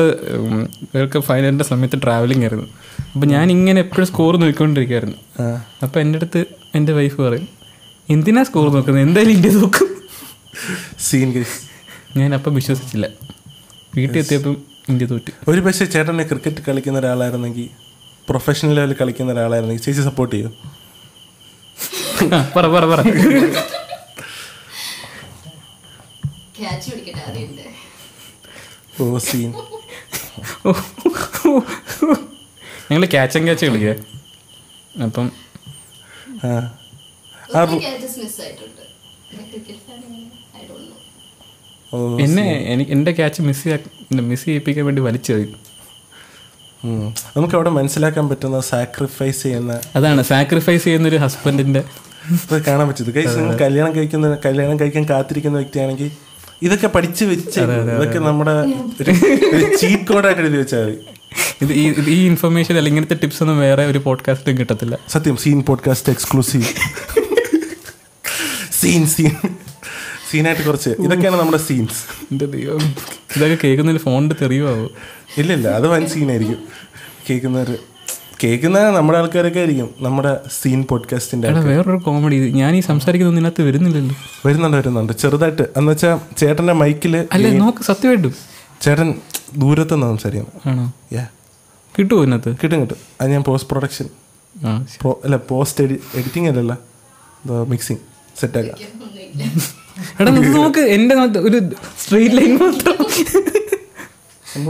[0.93, 2.67] ഇവർക്ക് ഫൈനലിന്റെ സമയത്ത് ട്രാവലിംഗ് ആയിരുന്നു.
[3.13, 5.17] അപ്പൊ ഞാൻ ഇങ്ങനെ എപ്പോഴും സ്കോർ നോക്കിക്കൊണ്ടിരിക്കുമായിരുന്നു
[5.85, 6.41] അപ്പൊ എന്റെ അടുത്ത്
[6.77, 7.47] എന്റെ വൈഫ് പറയും
[8.13, 9.03] എന്തിനാ സ്കോർ നോക്കുന്നത്?
[9.07, 9.89] എന്തായാലും ഇന്ത്യ നോക്കും.
[11.07, 11.29] സീൻ
[12.21, 13.07] ഞാൻ അപ്പം വിശ്വസിച്ചില്ല.
[13.97, 14.55] വീട്ടിൽ എത്തിയപ്പം
[14.87, 15.31] ഇന്ത്യ തോറ്റു.
[15.47, 17.67] ഒരു പക്ഷേ ചേട്ടനെ ക്രിക്കറ്റ് കളിക്കുന്ന ഒരാളായിരുന്നെങ്കിൽ
[18.27, 20.53] പ്രൊഫഷണൽ ലെവലിൽ കളിക്കുന്ന ഒരാളായിരുന്നെങ്കിൽ ചേച്ചി സപ്പോർട്ട് ചെയ്യും?
[22.55, 22.99] പറ പറ പറ.
[29.01, 29.49] ഓ സീൻ
[32.91, 33.93] ഞങ്ങൾ ക്യാച്ച് ആൻഡ് ക്യാച്ച് കളിക്കുക
[35.03, 35.27] അപ്പം
[36.45, 36.49] ആ.
[42.21, 43.79] എന്നെ എനിക്ക് എന്റെ ക്യാച്ച് മിസ്
[44.13, 45.43] മിസ് ചെയ്യിപ്പിക്കാൻ വേണ്ടി വലിച്ചത്.
[47.37, 51.83] നമുക്ക് അവിടെ മനസ്സിലാക്കാൻ പറ്റുന്ന സാക്രിഫൈസ് ചെയ്യുന്ന അതാണ് സാക്രിഫൈസ് ചെയ്യുന്ന ഒരു ഹസ്ബൻഡിന്റെ
[52.67, 53.05] കാണാൻ പറ്റും.
[53.37, 56.11] നിങ്ങൾ കല്യാണം കഴിക്കുന്ന കല്യാണം കഴിക്കാൻ കാത്തിരിക്കുന്ന വ്യക്തിയാണെങ്കിൽ
[56.61, 58.65] ഇതൊക്കെ പഠിച്ചു വെച്ച് ഇതൊക്കെ നമ്മുടെ
[59.75, 60.97] ചീറ്റ് കോഡായിട്ട് എഴുതി വെച്ചാൽ മതി.
[61.61, 64.97] ഇത് ഈ ഇത് ഈ ഇൻഫർമേഷൻ അല്ലെങ്കിൽ ഇങ്ങനത്തെ ടിപ്സ് ഒന്നും വേറെ ഒരു പോഡ്കാസ്റ്റും കിട്ടത്തില്ല.
[65.09, 66.63] സത്യം scene podcast exclusive
[68.71, 69.35] scene scene
[70.33, 70.89] സീനായിട്ട് കുറച്ച്.
[70.89, 72.01] ഇതൊക്കെയാണ് നമ്മുടെ സീൻസ്.
[72.39, 72.83] ദൈവം
[73.35, 74.85] ഇതൊക്കെ കേൾക്കുന്നതിൽ ഫോണിന്റെ തെറിയുമാവോ
[75.37, 76.57] ഇല്ല ഇല്ല അത് വൻ സീനായിരിക്കും.
[77.29, 77.69] കേൾക്കുന്നവർ
[78.43, 84.15] കേൾക്കുന്ന നമ്മുടെ ആൾക്കാരൊക്കെ ആയിരിക്കും നമ്മുടെ സീൻ പോഡ്കാസ്റ്റിന്റെ വേറൊരു കോമഡി ഞാൻ ഈ സംസാരിക്കുന്നത് ഇതിനകത്ത് വരുന്നില്ലല്ലോ.
[84.45, 85.13] വരുന്നുണ്ട് വരുന്നുണ്ട്.
[85.13, 85.61] ചെറുതായിട്ട്.
[85.77, 88.33] എന്ന് വെച്ചാൽ ചേട്ടന്റെ മൈക്കിൽ അല്ല നോക്ക് സത്യമായിട്ടും.
[88.81, 89.09] ചേട്ടൻ
[89.57, 90.93] ദൂരത്തുനിന്ന് സംസാരിക്കണം ആണോ?
[91.13, 91.25] യാ
[91.99, 92.55] കിട്ടുമോ ഇതിനകത്ത്?
[92.63, 92.97] കിട്ടും കിട്ടും.
[93.21, 94.09] അത് ഞാൻ പോസ്റ്റ് പ്രൊഡക്ഷൻ
[95.25, 96.73] അല്ല പോസ്റ്റ് എഡി എഡിറ്റിംഗ് അല്ലല്ല.
[97.67, 98.01] മിക്സിങ്
[98.39, 99.82] സെറ്റാക്കാം ഒന്നുമില്ല.
[100.19, 101.59] എടാ നമുക്ക് എന്റെ ഒരു
[102.01, 102.97] സ്ട്രീറ്റ് ലൈൻ മാത്രം.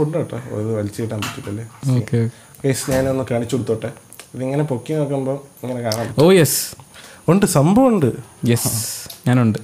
[0.02, 0.36] ഉണ്ട് കേട്ടോ.
[0.36, 1.66] അത് വലിച്ചു കിട്ടാൻ പറ്റില്ലല്ലേ
[1.96, 2.20] ഓക്കെ.
[2.92, 3.90] ഞാനൊന്ന് കാണിച്ചു കൊടുത്തോട്ടെ.
[4.34, 6.60] ഇതിങ്ങനെ പൊക്കി നോക്കുമ്പോൾ ഇങ്ങനെ കാണാം ഓ യെസ്
[7.28, 8.12] ഉണ്ട് സംഭവം ഉണ്ട്.
[8.48, 8.72] യെസ്
[9.28, 9.58] ഞാനുണ്ട്.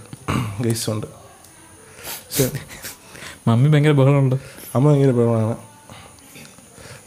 [0.61, 1.07] ഗൈസ് ഉണ്ട്.
[3.49, 4.37] മമ്മി ഭയങ്കര ബഹളമുണ്ട്.
[4.75, 5.57] അമ്മ ഭയങ്കര ബഹളമാണ്.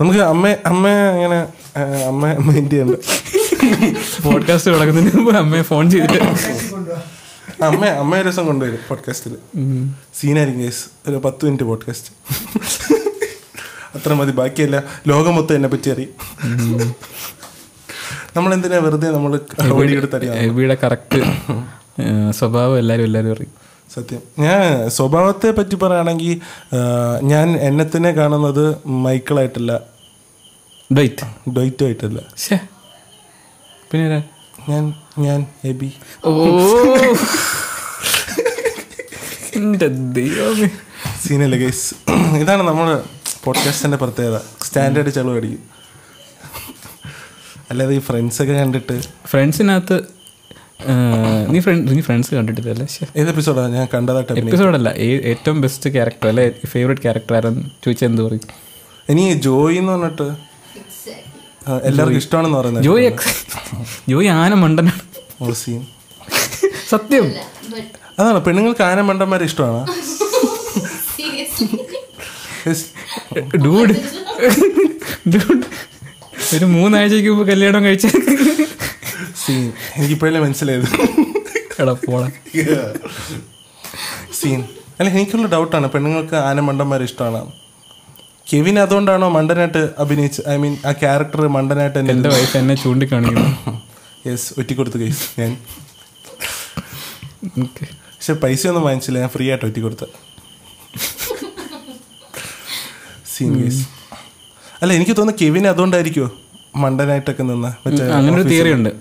[0.02, 1.40] നമുക്ക് അമ്മ അമ്മ അങ്ങനെ
[2.08, 2.96] അമ്മ മൈൻഡ് ചെയ്യണ്ട
[4.24, 6.20] പോഡ്കാസ്റ്റ് തുടങ്ങുന്നതിന് മുമ്പ് അമ്മയെ ഫോൺ ചെയ്തിട്ട്
[7.62, 9.38] അമ്മ അമ്മ ഒരു ദിവസം കൊണ്ടുവരും പോഡ്കാസ്റ്റിൽ
[10.20, 12.12] സീനായിരിക്കും കേസ് ഒരു പത്ത് മിനിറ്റ് പോഡ്കാസ്റ്റ്
[13.96, 14.32] അത്ര മതി.
[14.32, 16.14] ബാക്കിയല്ല ലോകം മൊത്തം എന്നെ പറ്റി അറിയും.
[18.38, 19.40] നമ്മളെന്തിനാ വെറുതെ നമ്മൾ
[20.42, 21.22] ഇവിടെ കറക്റ്റ്
[22.32, 23.52] സ്വഭാവം എല്ലാവരും എല്ലാവരും അറിയും.
[23.94, 24.22] സത്യം.
[24.40, 26.40] ഞാൻ സ്വഭാവത്തെ പറ്റി പറയുകയാണെങ്കിൽ
[27.24, 29.80] ഞാൻ എന്നെ തന്നെ കാണുന്നത് മൈക്കിളായിട്ടല്ല.
[30.98, 32.60] ഡൈറ്റ് ഡൊയ്റ്റുമായിട്ടല്ല ശേ
[33.92, 34.24] പിന്നെ
[34.70, 35.90] ഞാൻ ഞാൻ എബി
[36.26, 36.32] ഓ.
[41.26, 41.88] സീനല്ലേ ഗൈസ്
[42.42, 42.96] ഇതാണ് നമ്മുടെ
[43.44, 44.38] പോഡ്കാസ്റ്റിന്റെ പ്രത്യേകത.
[44.66, 45.62] സ്റ്റാൻഡേർഡ് ചെലവ് അടിക്കും.
[47.72, 48.96] അല്ലാതെ ഈ ഫ്രണ്ട്സൊക്കെ കണ്ടിട്ട്
[49.32, 49.98] ഫ്രണ്ട്സിനകത്ത്
[51.54, 52.88] നീ ഫ്രണ്ട് നീ ഫ്രണ്ട്സ് കണ്ടിട്ടില്ലല്ലേ
[53.22, 54.34] ഏത് എപ്പിസോഡാണ് ഞാൻ കണ്ടതായിട്ട്?
[54.44, 54.90] എപ്പിസോഡല്ല
[55.32, 56.46] ഏറ്റവും ബെസ്റ്റ് ക്യാരക്ടർ അല്ലെ?
[56.74, 58.42] ഫേവറേറ്റ് ക്യാരക്ടർ ആരെന്ന് ചോദിച്ചാൽ എന്ത് പറയും?
[59.10, 60.28] ഇനി ജോയി എന്ന് പറഞ്ഞിട്ട്
[61.90, 63.12] എല്ലാവർക്കും ഇഷ്ടമാണെന്ന് പറയുന്നത് ജോയി
[64.10, 65.03] ജോയി ആന മണ്ടനാണ്
[65.44, 65.82] ഓ സീൻ
[66.92, 67.26] സത്യം
[68.18, 69.82] അതാണ് പെണ്ണുങ്ങൾക്ക് ആന മണ്ടന്മാരെ ഇഷ്ടമാണ്.
[73.66, 73.96] ഡൂഡ്
[75.34, 75.66] ഡൂഡ്
[76.56, 78.08] ഒരു മൂന്നാഴ്ചക്ക് മുമ്പ് കല്യാണം കഴിച്ച
[79.44, 79.66] സീൻ
[79.98, 80.88] എനിക്കിപ്പോഴല്ലേ മനസ്സിലായത്.
[81.82, 82.28] എടാ പോളെ
[84.40, 84.62] സീൻ
[85.00, 87.42] അല്ല എനിക്കുള്ള ഡൗട്ടാണ് പെണ്ണുങ്ങൾക്ക് ആന മണ്ടന്മാരെ ഇഷ്ടമാണ്.
[88.52, 93.50] കെവിൻ അതുകൊണ്ടാണോ മണ്ടനായിട്ട് അഭിനയിച്ച് ഐ മീൻ ആ ക്യാരക്ടർ മണ്ടനായിട്ട് എന്റെ വൈഫ് എന്നെ ചൂണ്ടിക്കാണിക്കുന്നു.
[94.28, 95.52] യെസ് ഒറ്റിക്കൊടുത്ത് കേസ് ഞാൻ.
[98.16, 100.06] പക്ഷെ പൈസ ഒന്നും വാങ്ങിച്ചില്ല ഞാൻ ഫ്രീ ആയിട്ട് ഒറ്റിക്കൊടുത്ത.
[103.34, 103.82] സീൻ കേസ്
[104.82, 106.30] അല്ല എനിക്ക് തോന്നുന്നു കെവിൻ അതുകൊണ്ടായിരിക്കുമോ
[106.76, 107.72] മണ്ടനായിട്ടൊക്കെ നിന്ന്
[108.18, 108.92] അങ്ങനെ ഒരു തിയറി ഉണ്ട്.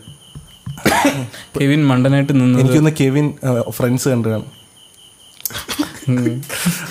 [1.60, 3.26] കെവിൻ മണ്ടനായിട്ട് നിന്നത് എനിക്കൊന്ന് കെവിൻ
[3.70, 4.50] ഫ്രണ്ട്സ് കണ്ടു കാണും.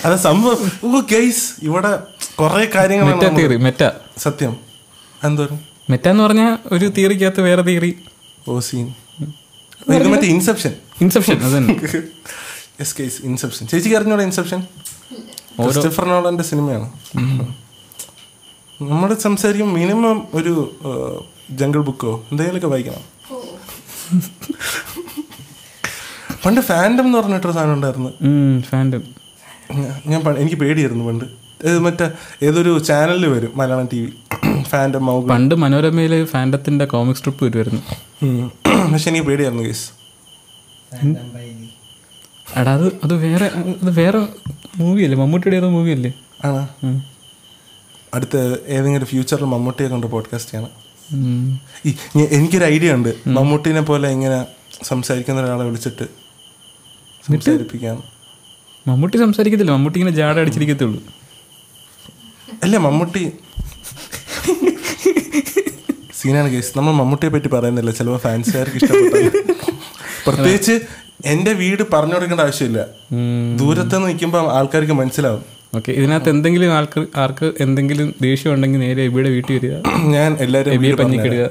[0.04, 0.60] അത് സംഭവം.
[0.84, 1.90] ഓ ഗൈസ് ഇവിടെ
[2.34, 3.06] കുറെ കാര്യങ്ങൾ
[4.18, 4.52] സത്യം.
[5.24, 5.58] എന്തോരം
[5.90, 7.90] മെറ്റ എന്ന് പറഞ്ഞാൽ ഒരു തിയറിക്കകത്ത് വേറെ തിയറി
[8.48, 8.86] ഓ സീൻ.
[9.88, 10.72] മറ്റേ ഇൻസെപ്ഷൻ.
[11.00, 11.74] ഇൻസെപ്ഷൻ അത് തന്നെ
[13.00, 13.66] കേസ് ഇൻസെപ്ഷൻ.
[13.66, 14.60] ചേച്ചിക്ക് അറിഞ്ഞോടെ ഇൻസെപ്ഷൻ?
[15.62, 16.88] ക്രിസ്റ്റഫർ നോളന്റെ സിനിമയാണ്.
[18.82, 20.52] നമ്മൾ സംസാരിക്കും മിനിമം ഒരു
[21.50, 23.04] ജംഗിൾ ബുക്കോ എന്തെങ്കിലുമൊക്കെ വായിക്കണം.
[26.44, 28.10] പണ്ട് ഫാൻഡം എന്ന് പറഞ്ഞിട്ടൊരു സാധനം ഉണ്ടായിരുന്നു.
[28.60, 29.02] ഫാൻഡം
[30.06, 31.41] ഞാൻ എനിക്ക് പേടിയായിരുന്നു പണ്ട്.
[31.68, 32.10] മറ്റേ
[32.42, 33.52] ഏതൊരു ചാനലിൽ വരും?
[33.56, 34.12] മലയാളം ടി വി
[34.62, 37.82] ഫാൻഡം മൗ പണ്ട് മനോരമയിൽ ഫാൻഡത്തിന്റെ കോമിക് സ്ട്രിപ്പ് വരുമായിരുന്നു.
[38.92, 39.86] പക്ഷെ എനിക്ക് പേടിയായിരുന്നു കേസ്
[42.58, 43.46] എടാ അത് അത് വേറെ
[43.80, 44.18] അത് വേറെ
[44.76, 45.18] മൂവിയല്ലേ?
[45.18, 46.12] മമ്മൂട്ടിയുടെ ഏതോ മൂവിയല്ലേ?
[46.44, 46.62] ആണോ?
[48.14, 50.72] അടുത്ത ഏതെങ്കിലും ഫ്യൂച്ചറിൽ മമ്മൂട്ടിയെ കൊണ്ട് പോഡ്കാസ്റ്റ് ചെയ്യണം.
[51.86, 51.94] ഈ
[52.30, 53.14] എനിക്കൊരു ഐഡിയ ഉണ്ട്.
[53.26, 54.46] മമ്മൂട്ടിനെ പോലെ ഇങ്ങനെ
[54.84, 56.06] സംസാരിക്കുന്ന ഒരാളെ വിളിച്ചിട്ട്
[57.26, 58.02] സംസാരിപ്പിക്കാം.
[58.88, 59.72] മമ്മൂട്ടി സംസാരിക്കത്തില്ല.
[59.72, 61.00] മമ്മൂട്ടി ഇങ്ങനെ ജാട അടിച്ചിരിക്കത്തുള്ളൂ.
[62.64, 63.24] അല്ലേ മമ്മൂട്ടി?
[66.18, 66.72] സീനാണ് കേസ്.
[66.76, 67.90] നമ്മൾ മമ്മൂട്ടിയെ പറ്റി പറയുന്നില്ല.
[67.98, 69.30] ചിലപ്പോൾ ഫാൻസുകാർക്ക് ഇഷ്ടപ്പെട്ടു
[70.26, 70.74] പ്രത്യേകിച്ച്
[71.32, 72.80] എന്റെ വീട് പറഞ്ഞു കൊടുക്കേണ്ട ആവശ്യമില്ല.
[73.60, 75.42] ദൂരത്ത് നിൽക്കുമ്പോൾ ആൾക്കാർക്ക് മനസ്സിലാവും.
[75.76, 79.74] ഓക്കെ ഇതിനകത്ത് എന്തെങ്കിലും ആൾക്ക് ആർക്ക് എന്തെങ്കിലും ദേഷ്യം ഉണ്ടെങ്കിൽ നേരെ എബിയുടെ വീട്ടിൽ വരിക.
[80.14, 81.44] ഞാൻ എല്ലാവരും എബിയെ പഞ്ഞിക്കിടുക.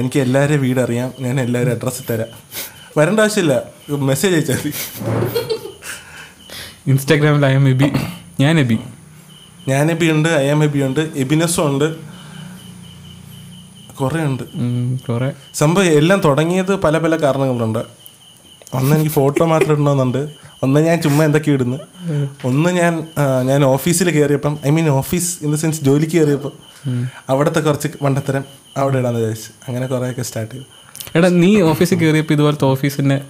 [0.00, 2.30] എനിക്ക് എല്ലാവരെയും വീട് അറിയാം ഞാൻ എല്ലാവരും അഡ്രസ്സ് തരാം.
[2.98, 3.54] വരേണ്ട ആവശ്യമില്ല.
[4.10, 4.72] മെസ്സേജ് അയച്ചാൽ മതി.
[6.92, 7.88] ഇൻസ്റ്റാഗ്രാമിൽ ഐ എം എബി.
[8.44, 8.78] ഞാൻ എബി.
[9.68, 11.86] ഞാൻ എബി ഉണ്ട് ഐ എം എബി ഉണ്ട് എബിനസും ഉണ്ട്.
[14.00, 14.42] കുറേ ഉണ്ട്.
[15.08, 15.32] കുറെ.
[15.54, 17.82] സംഭവം എല്ലാം തുടങ്ങിയത് പല പല കാരണങ്ങളുണ്ട്.
[18.74, 20.20] ഒന്ന് എനിക്ക് ഫോട്ടോ മാത്രം ഇടണമെന്നുണ്ട്.
[20.62, 21.78] ഒന്ന് ഞാൻ ചുമ്മാ എന്തൊക്കെ ഇടുന്നു.
[22.44, 22.94] ഒന്ന് ഞാൻ
[23.46, 26.52] ഞാൻ ഓഫീസിൽ കയറിയപ്പം I mean office in the sense ജോലിക്ക് കയറിയപ്പം
[27.28, 28.44] അവിടുത്തെ കുറച്ച് വണ്ടത്തരം
[28.76, 29.50] അവിടെ ഇടാന്ന് വിചാരിച്ചു.
[29.68, 30.66] അങ്ങനെ കുറേയൊക്കെ സ്റ്റാർട്ട് ചെയ്തു.
[31.18, 33.20] എടാ നീ ഓഫീസിൽ കയറിയപ്പോൾ ഇതുപോലത്തെ ഓഫീസിന്റെ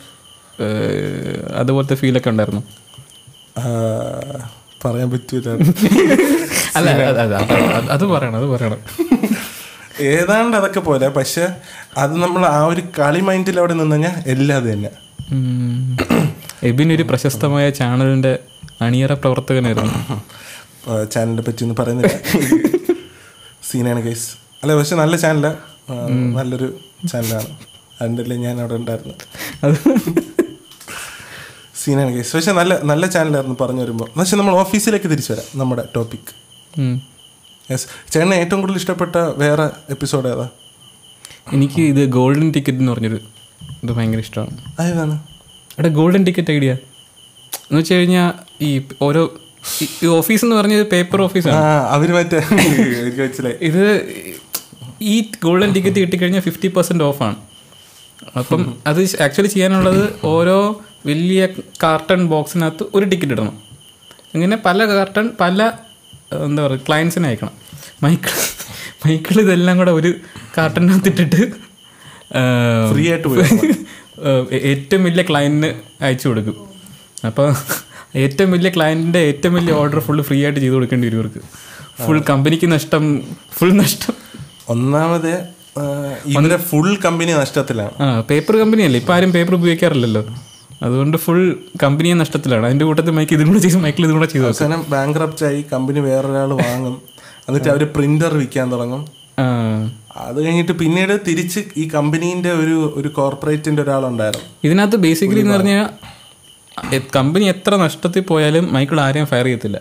[1.55, 2.63] അതുപോലത്തെ ഫീലൊക്കെ ഉണ്ടായിരുന്നു?
[4.85, 5.49] പറയാൻ പറ്റൂല.
[6.79, 6.89] അല്ല
[7.97, 8.81] അത് പറയണം അത് പറയണം.
[10.15, 11.45] ഏതാണ്ട് അതൊക്കെ പോലെ പക്ഷെ
[12.03, 14.91] അത് നമ്മൾ ആ ഒരു കളി മൈൻഡിൽ അവിടെ നിന്ന് കഴിഞ്ഞാൽ എല്ലാം അത് തന്നെ.
[16.69, 18.33] എബിൻ ഒരു പ്രശസ്തമായ ചാനലിന്റെ
[18.87, 19.95] അണിയറ പ്രവർത്തകനായിരുന്നു.
[21.15, 22.15] ചാനലിനെ പറ്റി ഒന്നും പറയുന്നില്ല.
[23.71, 24.29] സീനാണ് കേസ്
[24.63, 25.59] അല്ല പക്ഷെ നല്ല ചാനലാണ്
[26.39, 26.69] നല്ലൊരു
[27.11, 27.51] ചാനലാണ്.
[28.01, 29.15] അതിന്റെ അല്ലേ ഞാൻ അവിടെ ഉണ്ടായിരുന്നു.
[29.65, 29.79] അത്
[31.89, 32.11] സീനാണ്.
[32.15, 36.31] കേസ് പക്ഷെ നല്ല നല്ല ചാനലായിരുന്നു പറഞ്ഞു വരുമ്പോൾ പക്ഷെ നമ്മൾ ഓഫീസിലേക്ക് തിരിച്ചു വരാം നമ്മുടെ ടോപ്പിക്
[37.69, 40.47] യെസ് ചേട്ടന് ഏറ്റവും കൂടുതൽ ഇഷ്ടപ്പെട്ട വേറെ എപ്പിസോഡ് ഏതാ?
[41.53, 43.19] എനിക്ക് ഇത് ഗോൾഡൻ ടിക്കറ്റ് എന്ന് പറഞ്ഞൊരു
[43.83, 44.55] ഇത് ഭയങ്കര ഇഷ്ടമാണ്.
[44.79, 45.15] അതേതാണ്
[45.79, 46.71] എടാ ഗോൾഡൻ ടിക്കറ്റ് ഐഡിയ
[47.63, 48.29] എന്ന് വെച്ച് കഴിഞ്ഞാൽ
[48.63, 48.71] ഈ
[49.03, 49.23] ഓരോ
[49.83, 51.61] ഈ- ഓഫീസ് എന്ന് പറഞ്ഞത് പേപ്പർ ഓഫീസാണ്
[51.91, 52.41] അവർ മറ്റേ
[53.69, 53.83] ഇത്
[55.07, 57.37] ഈ ഗോൾഡൻ ടിക്കറ്റ് കിട്ടിക്കഴിഞ്ഞാൽ ഫിഫ്റ്റി പെർസെന്റ് ഓഫാണ്
[58.37, 60.59] അപ്പം അത് ആക്ച്വലി ചെയ്യാനുള്ളത് ഓരോ
[61.07, 61.41] വലിയ
[61.83, 63.57] കാർട്ടൺ ബോക്സിനകത്ത് ഒരു ടിക്കറ്റ് ഇടണം.
[64.35, 65.59] അങ്ങനെ പല കാർട്ടൺ പല
[66.47, 67.55] എന്താ പറയുക ക്ലയൻസിനെ അയക്കണം.
[68.05, 68.35] മൈക്കിൾ
[69.05, 70.11] മൈക്കിൾ ഇതെല്ലാം കൂടെ ഒരു
[70.57, 71.43] കാർട്ടണിനകത്ത് ഇട്ടിട്ട്
[72.93, 73.29] ഫ്രീ ആയിട്ട്
[74.71, 75.69] ഏറ്റവും വലിയ ക്ലയന്റിന്
[76.07, 76.57] അയച്ചു കൊടുക്കും.
[77.29, 77.47] അപ്പോൾ
[78.23, 81.41] ഏറ്റവും വലിയ ക്ലയന്റിന്റെ ഏറ്റവും വലിയ ഓർഡർ ഫുൾ ഫ്രീ ആയിട്ട് ചെയ്ത് കൊടുക്കേണ്ടി വരും ഇവർക്ക്.
[82.05, 83.05] ഫുൾ കമ്പനിക്ക് നഷ്ടം
[83.59, 84.15] ഫുൾ നഷ്ടം.
[84.75, 85.33] ഒന്നാമത്
[86.33, 87.95] ഇവരെ ഫുൾ കമ്പനി നഷ്ടത്തിലാണ്.
[88.05, 90.23] ആ പേപ്പർ കമ്പനിയല്ലേ ഇപ്പം ആരും പേപ്പർ ഉപയോഗിക്കാറില്ലല്ലോ.
[90.83, 91.41] അതുകൊണ്ട് ഫുൾ
[91.83, 92.67] കമ്പനിയെ നഷ്ടത്തിലാണ്.
[92.67, 94.47] അതിന്റെ കൂട്ടത്തിൽ മൈക്ക് ഇതും കൂടെ ചെയ്ത് മൈക്കിൾ ഇതും കൂടെ ചെയ്തു.
[94.47, 96.97] അവസാനം ബാങ്ക് ആയി കമ്പനി വേറൊരാൾ വാങ്ങും.
[97.49, 99.03] എന്നിട്ട് അവർ പ്രിന്റർ വിൽക്കാൻ തുടങ്ങും.
[100.17, 104.47] അത് കഴിഞ്ഞിട്ട് പിന്നീട് തിരിച്ച് ഈ കമ്പനീന്റെ ഒരു ഒരു കോർപ്പറേറ്റിന്റെ ഒരാളുണ്ടായിരുന്നു.
[104.65, 105.87] ഇതിനകത്ത് ബേസിക്കലി എന്ന് പറഞ്ഞാൽ
[107.17, 109.79] കമ്പനി എത്ര നഷ്ടത്തിൽ പോയാലും മൈക്കിൾ ആരെയും ഫയർ ചെയ്യത്തില്ല.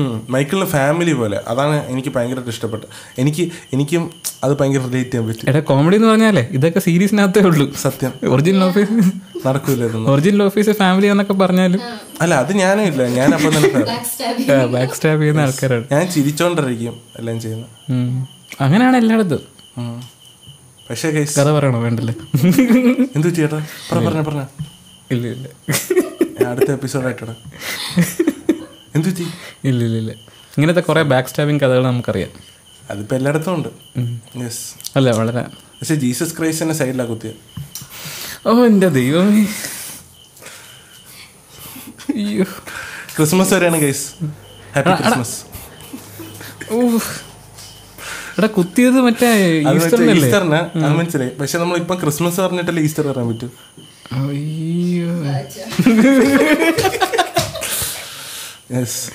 [0.00, 1.40] ഹും, മൈക്കിളിന്റെ ഫാമിലി പോലെ.
[1.48, 2.88] അതാണ് എനിക്ക് ഭയങ്കരമായിട്ട് ഇഷ്ടപ്പെട്ടത്.
[3.18, 4.02] എനിക്ക് എനിക്കും
[4.44, 5.46] അത് ഭയങ്കര റിലേറ്റ് ചെയ്യാൻ പറ്റും.
[5.50, 7.66] എടാ കോമഡി എന്ന് പറഞ്ഞാലേ ഇതൊക്കെ സീരീസിനകത്തേ ഉള്ളൂ.
[7.82, 8.12] സത്യം.
[8.28, 8.94] ഒറിജിനൽ ഓഫീസ്
[9.46, 11.80] നടക്കൂല ഒറിജിനൽ ഓഫീസ് ഫാമിലി എന്നൊക്കെ പറഞ്ഞാലും.
[12.20, 13.02] അല്ല അത് ഞാനും ഇല്ല.
[13.18, 13.70] ഞാൻ അപ്പം തന്നെ
[14.74, 15.84] ബാക്ക് സ്റ്റാബ് ചെയ്യുന്ന ആൾക്കാരാണ്.
[15.92, 17.68] ഞാൻ ചിരിച്ചോണ്ടിരിക്കും എല്ലാം ചെയ്യുന്നത്
[18.60, 19.42] അങ്ങനെയാണ് എല്ലായിടത്തും.
[20.90, 21.80] പക്ഷേ കഥ പറയണോ?
[21.80, 22.14] വേണ്ടല്ലേ?
[23.16, 23.58] എന്തു ചേട്ടാ?
[23.90, 24.42] പറ പറഞ്ഞ പറഞ്ഞ.
[25.10, 25.46] ഇല്ല ഇല്ല.
[26.50, 27.34] അടുത്ത എപ്പിസോഡായിട്ടാ
[28.94, 29.26] എന്തു പറ്റി?
[29.64, 30.10] ഇല്ല ഇല്ല ഇല്ല
[30.56, 32.28] ഇങ്ങനത്തെ കുറേ ബാക്ക് സ്റ്റാബിങ് കഥകൾ നമുക്കറിയാം.
[32.90, 33.68] അതിപ്പോ എല്ലായിടത്തും ഉണ്ട്.
[34.44, 35.46] യെസ് അല്ല വളരെ.
[35.80, 37.34] പക്ഷെ ജീസസ് ക്രൈസ്റ്റിന്റെ സൈഡിലാ കുത്തിയത്
[38.48, 39.46] ഓ എന്റെ ദൈവമേ.
[42.14, 42.44] അയ്യോ.
[43.16, 44.14] ക്രിസ്മസ് വരെയാണ് ഗൈസ്
[44.76, 45.44] ഹാപ്പി ക്രിസ്മസ്.
[48.38, 48.46] എടാ.
[48.46, 50.78] കുത്തിയത് മറ്റേ ഈസ്റ്ററിന്?
[50.78, 51.30] അത് മനസ്സിലായി.
[51.40, 53.48] പക്ഷെ നമ്മൾ ഇപ്പം ക്രിസ്മസ് പറഞ്ഞിട്ടല്ലേ ഈസ്റ്റർ പറയാൻ പറ്റൂ?
[54.12, 55.10] അയ്യോ.
[58.78, 59.10] യെസ്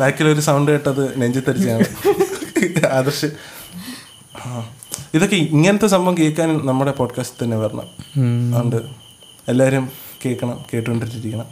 [0.00, 3.26] ബാക്കിലൊരു സൗണ്ട് കേട്ടത് നെഞ്ചി തരിച്ചാണ് ആദർശ്.
[5.14, 7.86] ഇതൊക്കെ ഇങ്ങനത്തെ സംഭവം കേൾക്കാൻ നമ്മുടെ പോഡ്കാസ്റ്റ് തന്നെ വരണം.
[8.54, 8.76] അതുകൊണ്ട്
[9.48, 9.88] എല്ലാവരും
[10.26, 11.44] കേൾക്കണം കേട്ടുകൊണ്ടിരിക്കണം.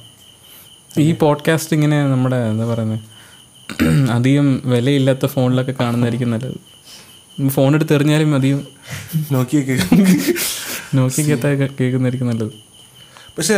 [0.98, 3.00] ഈ പോഡ്കാസ്റ്റ് ഇങ്ങനെ നമ്മുടെ എന്താ പറയുന്നത്
[4.10, 7.48] അധികം വിലയില്ലാത്ത ഫോണിലൊക്കെ കാണുന്നതായിരിക്കും നല്ലത്.
[7.48, 8.66] ഫോൺ എടുത്ത് എറിഞ്ഞാലും അധികം
[9.32, 12.71] നോക്കിയേ നോക്കിയൊക്കെ നോക്കിക്കകത്തൊക്കെ കേൾക്കുന്നതായിരിക്കും നല്ലത്.
[13.38, 13.56] പക്ഷേ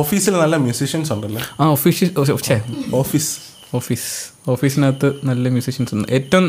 [0.00, 1.40] ഓഫീസിൽ നല്ല മ്യൂസീഷ്യൻസ് ഉണ്ടല്ലോ?
[1.60, 2.08] ആ ഓഫീസ്
[3.00, 3.30] ഓഫീസ്
[3.74, 4.08] ഓഫീസ്
[4.50, 6.08] ഓഫീസിനകത്ത് നല്ല മ്യൂസീഷ്യൻസ് ഉണ്ട്.
[6.12, 6.44] ഏറ്റവും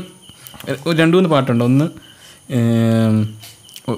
[1.00, 1.64] രണ്ട് മൂന്ന് പാട്ടുണ്ട്.
[1.64, 1.86] ഒന്ന്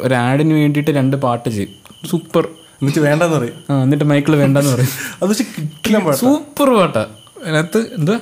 [0.05, 1.73] ഒരു ആഡിന് വേണ്ടിയിട്ട് രണ്ട് പാട്ട് ചെയ്യും
[2.11, 2.43] സൂപ്പർ.
[2.82, 3.57] എന്നിട്ട് വേണ്ടെന്ന് പറയും.
[3.69, 4.91] ആ എന്നിട്ട് മൈക്കിൾ വേണ്ടെന്ന് പറയും.
[5.21, 6.19] അത് പക്ഷെ കിട്ടില്ല പാട്ട്.
[6.19, 7.03] സൂപ്പർ പാട്ടാ.
[7.43, 8.15] അതിനകത്ത് എന്താ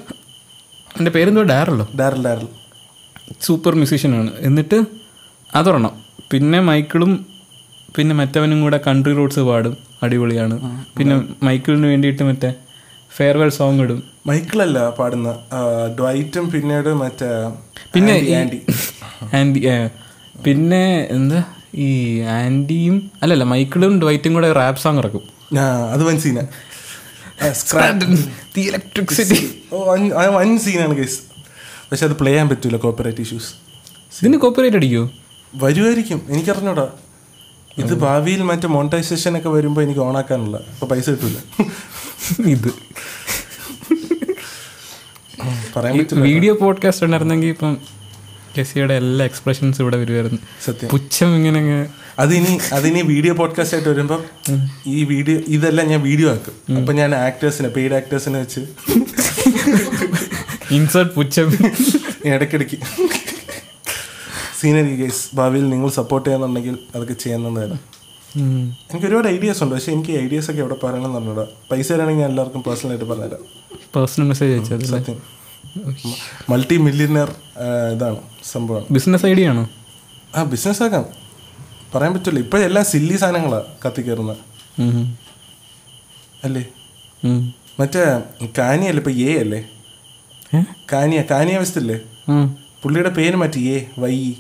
[1.00, 2.48] എന്റെ പേരെന്തോ ഡയറല്ലോ ഡാരൽ ഡാരൽ.
[3.42, 4.78] സൂപ്പർ മ്യൂസീഷ്യനാണ് എന്നിട്ട്
[5.56, 5.94] അതൊരെണ്ണം.
[6.32, 7.12] പിന്നെ മൈക്കിളും
[7.96, 9.76] പിന്നെ മറ്റവനും കൂടെ കൺട്രി റോഡ്സ് പാടും.
[10.02, 10.56] അടിപൊളിയാണ്.
[10.98, 12.50] പിന്നെ മൈക്കിളിന് വേണ്ടിയിട്ട് മറ്റേ
[13.12, 14.00] ഫെയർവെൽ സോങ് ഇടും.
[14.26, 15.30] മൈക്കിളല്ല പാടുന്ന
[16.00, 17.30] ഡ്വൈറ്റും പിന്നീട് മറ്റേ
[17.94, 18.64] പിന്നെ ആൻഡി-
[20.46, 21.40] പിന്നെ എന്താ
[21.78, 21.88] ഈ
[22.36, 25.24] ആൻഡിയും അല്ലല്ല മൈക്കിളും ഡ്വൈറ്റും കൂടെ റാപ്പ് സോങ് ഇറക്കും.
[25.94, 26.40] അത് വൻ സീന
[28.56, 29.40] ദി ഇലക്ട്രിസിറ്റി
[30.38, 31.20] വൻ സീനാണ് കേസ്
[31.92, 33.50] പക്ഷെ അത് പ്ലേ ചെയ്യാൻ പറ്റൂല കോപ്പറേറ്റ് ഇഷ്യൂസ്
[34.20, 35.04] ഇതിന് കോപ്പറേറ്റ് അടിക്കോ
[35.54, 36.86] വരുമായിരിക്കും എനിക്കറിഞ്ഞൂടാ.
[37.84, 41.38] ഇത് ഭാവിയിൽ മറ്റേ മോണിറ്റൈസേഷൻ ഒക്കെ വരുമ്പോൾ എനിക്ക് ഓണാക്കാനുള്ള അപ്പൊ പൈസ കിട്ടൂല.
[42.56, 42.72] ഇത്.
[46.28, 47.74] വീഡിയോ പോഡ്കാസ്റ്റ് ഉണ്ടായിരുന്നെങ്കിൽ ഇപ്പം
[48.56, 50.90] ജെസിയുടെ എല്ലാ എക്സ്പ്രഷൻസ് ഇവിടെ വരുമായിരുന്നു സത്യം.
[50.90, 51.62] പുച്ഛം ഇങ്ങനെ
[52.20, 54.22] അതിനി അതിനി വീഡിയോ പോഡ്കാസ്റ്റ് ആയിട്ട് വരുമ്പോൾ
[54.88, 56.56] ഈ വീഡിയോ ഇതെല്ലാം ഞാൻ വീഡിയോ ആക്കും.
[56.80, 58.62] അപ്പൊ ഞാൻ ആക്ടേഴ്സിനെ പെയ്ഡ് ആക്ടേഴ്സിനെ വെച്ച്
[60.78, 61.48] ഇൻസേർട്ട് പുച്ഛം.
[62.32, 62.78] ഇടയ്ക്കിടയ്ക്ക്.
[64.62, 67.80] സീനറി ഗൈസ് ഭാവിയിൽ നിങ്ങൾ സപ്പോർട്ട് ചെയ്യുന്നുണ്ടെങ്കിൽ അതൊക്കെ ചെയ്യുന്നതായിരുന്നു
[68.38, 68.72] ഉം.
[68.92, 69.76] എനിക്ക് ഒരുപാട് ഐഡിയാസ് ഉണ്ട്.
[69.76, 73.42] പക്ഷെ എനിക്ക് ഐഡിയാസ് ഒക്കെ എവിടെ പറയണം എന്ന് പറഞ്ഞൂടാ പൈസ തരാണെങ്കിൽ ഞാൻ എല്ലാവർക്കും പേഴ്സണലായിട്ട് പറഞ്ഞുതരാം.
[73.96, 75.22] പേഴ്സണൽ മെസ്സേജ് അയച്ചത് സത്യം.
[76.50, 77.36] മൾട്ടി മില്യനർ
[77.94, 78.18] ഇതാണ്
[78.52, 78.86] സംഭവം.
[78.92, 79.70] ബിസിനസ് ഐഡിയ ആണോ?
[80.36, 81.06] ആ ബിസിനസ് ആക്കാം.
[81.96, 84.38] പറയാൻ പറ്റില്ല എല്ലാ സില്ലി സാധനങ്ങളാണ് കത്തിക്കയറുന്നത്.
[86.44, 86.66] അല്ലേ.
[87.80, 88.22] മറ്റേ
[88.58, 89.00] കാനിയല്ലേ?
[89.00, 89.66] ഇപ്പൊ എ അല്ലേ?
[90.94, 92.00] കാനിയ കാനിയ വെസ്റ്റില്ലേ
[92.30, 92.56] ആ.
[92.84, 94.34] പുള്ളിയുടെ പേര് മാറ്റി എ വൈ.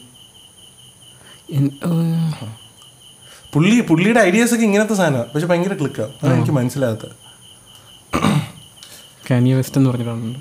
[3.53, 7.05] പുള്ളി പുള്ളിയുടെ ഐഡിയാസ് ഒക്കെ ഇങ്ങനത്തെ സാധനമാണ് പക്ഷെ ഭയങ്കര ക്ലിക്കാണ് അതാണ് എനിക്ക് മനസ്സിലാകാത്ത.
[9.29, 10.39] കാനിയ വെസ്റ്റ് എന്ന് പറഞ്ഞിട്ടുണ്ട്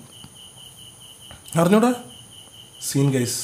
[1.61, 1.93] അറിഞ്ഞൂടാ?
[2.89, 3.39] സീൻ ഗൈസ്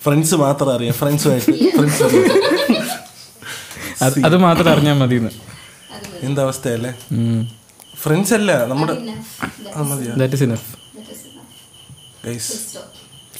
[0.00, 0.94] ഫ്രണ്ട്സ് മാത്രം അറിയാം.
[0.94, 2.02] ഫ്രണ്ട്സുമായിട്ട് ഫ്രണ്ട്സ്
[4.26, 5.30] അത് മാത്രം അറിഞ്ഞാൽ മതി എന്തവസ്ഥയല്ലേ
[6.26, 6.90] എന്താ അവസ്ഥയല്ലേ?
[8.02, 8.94] ഫ്രണ്ട്സ് അല്ല നമ്മുടെ.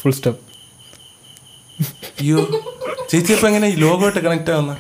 [0.01, 0.43] ഫുൾ സ്റ്റോപ്പ്
[2.20, 2.39] അയ്യോ
[3.11, 4.72] ചേച്ചി അപ്പൊ എങ്ങനെ ഈ ലോകമായിട്ട് കണക്ട് ആവുന്ന?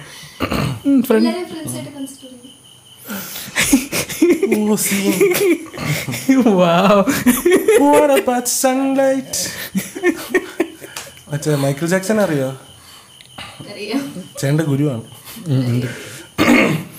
[9.06, 9.40] ആയിട്ട്?
[11.30, 12.48] മറ്റേ മൈക്കിൾ ജാക്സൺ അറിയോ?
[14.40, 15.04] ചേണ്ട ചേട്ടന്റെ ഗുരുവാണ്.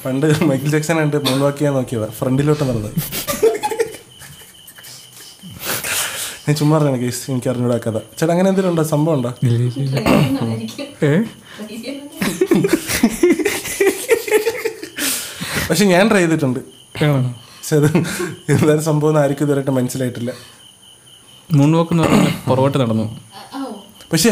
[0.06, 2.10] പണ്ട് മൈക്കിൾ ജാക്സൺ ഉണ്ട് മൂന്ന് വാക്കിയാ നോക്കിയതാ.
[2.20, 2.92] ഫ്രണ്ടിലോട്ട് നടന്നത്.
[6.48, 7.98] ഞാൻ ചുമ്മാ പറഞ്ഞ കേസ് എനിക്ക് അറിഞ്ഞൂടാ കഥ.
[7.98, 8.84] ചേട്ടാ അങ്ങനെ എന്തെങ്കിലും ഉണ്ടോ?
[8.84, 9.30] സംഭവം ഉണ്ടോ.
[15.70, 16.60] പക്ഷെ ഞാൻ ട്രൈ ചെയ്തിട്ടുണ്ട്?
[16.60, 17.86] പക്ഷെ അത്
[18.50, 20.32] എന്തായാലും സംഭവം എന്ന് ആർക്കും ഇതുവരെയായിട്ട് മനസ്സിലായിട്ടില്ല.
[21.54, 21.94] മൂൺ വാക്ക്
[22.50, 23.20] പുറകോട്ട് നടന്നു.
[24.12, 24.30] പക്ഷെ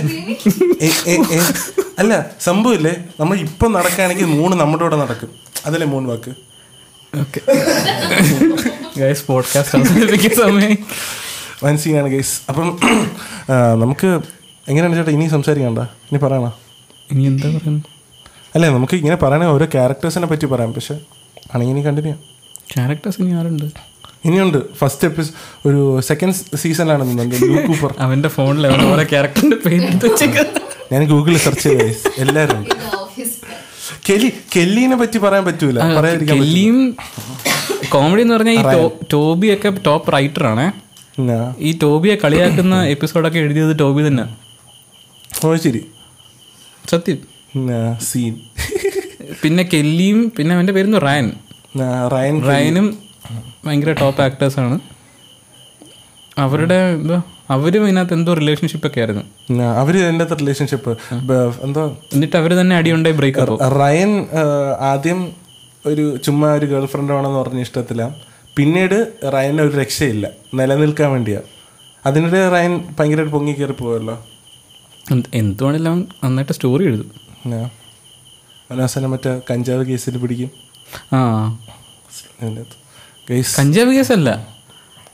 [0.82, 2.95] എ- എ- എ- അല്ല സംഭവമില്ലേ?
[3.20, 5.30] നമ്മൾ ഇപ്പം നടക്കുകയാണെങ്കിൽ മൂന്ന് നമ്മുടെ കൂടെ നടക്കും.
[5.66, 6.32] അതല്ലേ മൂന്ന് വാക്ക്
[7.20, 7.41] ഓക്കെ
[8.99, 10.76] ഗൈസ് പോഡ്കാസ്റ്റ് അവസാനിപ്പിക്കുന്ന
[11.60, 12.68] സമയം സീനാണ് ഗൈസ് അപ്പം
[13.84, 14.10] നമുക്ക്
[14.70, 15.82] എങ്ങനെയാണ് ചേട്ടാ ഇനി സംസാരിക്കണ്ട?
[16.10, 16.47] ഇനി പറയണ?
[17.14, 17.89] ഇനി എന്താ പറയുന്നത്
[18.56, 20.72] അല്ലേ നമുക്ക് ഇങ്ങനെ പറയണേ ഓരോ ക്യാരക്ടേഴ്സിനെ പറ്റി പറയാം.
[20.78, 20.95] പക്ഷെ
[21.53, 22.16] ആണെങ്കിൽ ഇനി കണ്ടിന്യൂ
[22.74, 23.66] ക്യാരക്ടേഴ്സ് ഇനി ആരുണ്ട്?
[24.28, 24.60] ഇനിയുണ്ട്.
[24.80, 25.36] ഫസ്റ്റ് എപ്പിസോഡ്
[25.70, 27.36] ഒരു സെക്കൻഡ് സീസണിലാണ് നിന്നുണ്ട്
[28.06, 29.89] അവന്റെ ഫോണിൽ ഓരോ ക്യാരക്ടറിന്റെ പേര്.
[30.93, 31.99] ഞാൻ ഗൂഗിളിൽ സെർച്ച് ചെയ്ത guys.
[32.24, 32.64] എല്ലാവരും.
[34.08, 35.78] കെല്ലി കെല്ലിനെ പറ്റി പറയാൻ പറ്റൂല.
[35.97, 36.38] പറയാതിരിക്കാൻ.
[36.39, 36.80] കെല്ലിയും
[37.93, 38.64] കോമഡി എന്ന് പറഞ്ഞാൽ ഈ
[39.14, 40.66] ടോബി ഒക്കെ ടോപ്പ് റൈറ്റർ ആണ്?
[41.59, 44.26] ഈ ടോബിയെ കളിയാക്കുന്ന എപ്പിസോഡൊക്കെ എഴുതിയത് ടോബി തന്നെ.
[45.45, 45.82] ഓ ശരി.
[46.89, 47.20] സത്യം.
[48.01, 48.34] സീൻ.
[49.43, 51.32] പിന്നെ കെല്ലിയും പിന്നെ അവന്റെ പേരുന്നു റയൻ.
[52.13, 52.97] റയൻ റയനും
[53.66, 54.80] ഭയങ്കര ടോപ്പ് ആക്ടേഴ്സ് ആണ്
[56.38, 59.24] അവരുടെ എന്തോ അവരും ഇതിനകത്ത് എന്തോ റിലേഷൻഷിപ്പ് ഒക്കെ ആയിരുന്നു
[59.63, 60.91] അവർ അതിന്റെ റിലേഷൻഷിപ്പ്.
[61.63, 61.97] എന്തോ?
[62.13, 63.59] എന്നിട്ട് അവർ തന്നെ അടിയുണ്ടായി ബ്രേക്കപ്പ്.
[63.80, 64.28] റയൻ
[64.91, 65.32] ആദ്യം
[65.86, 68.03] ഒരു ചുമ്മാ ഒരു ഗേൾ ഫ്രണ്ട് ആണെന്ന് പറഞ്ഞ ഇഷ്ടത്തില്ല
[68.58, 70.30] പിന്നീട് റയന് ഒരു രക്ഷയില്ല.
[70.53, 71.39] നിലനിൽക്കാൻ വേണ്ടിയാ.
[72.06, 74.26] അതിനിടെ റയൻ ഭയങ്കരമായിട്ട് പൊങ്ങി കയറി പോവല്ലോ.
[75.34, 77.12] എന്തുവാണെങ്കിലും അവൻ നന്നായിട്ട് സ്റ്റോറി എഴുതും.
[78.72, 80.51] അവനവസാനം മറ്റേ കഞ്ചാവ് കേസിൽ പിടിക്കും.
[81.14, 81.49] ആ.
[83.60, 84.47] കഞ്ചാവ് കേസല്ല.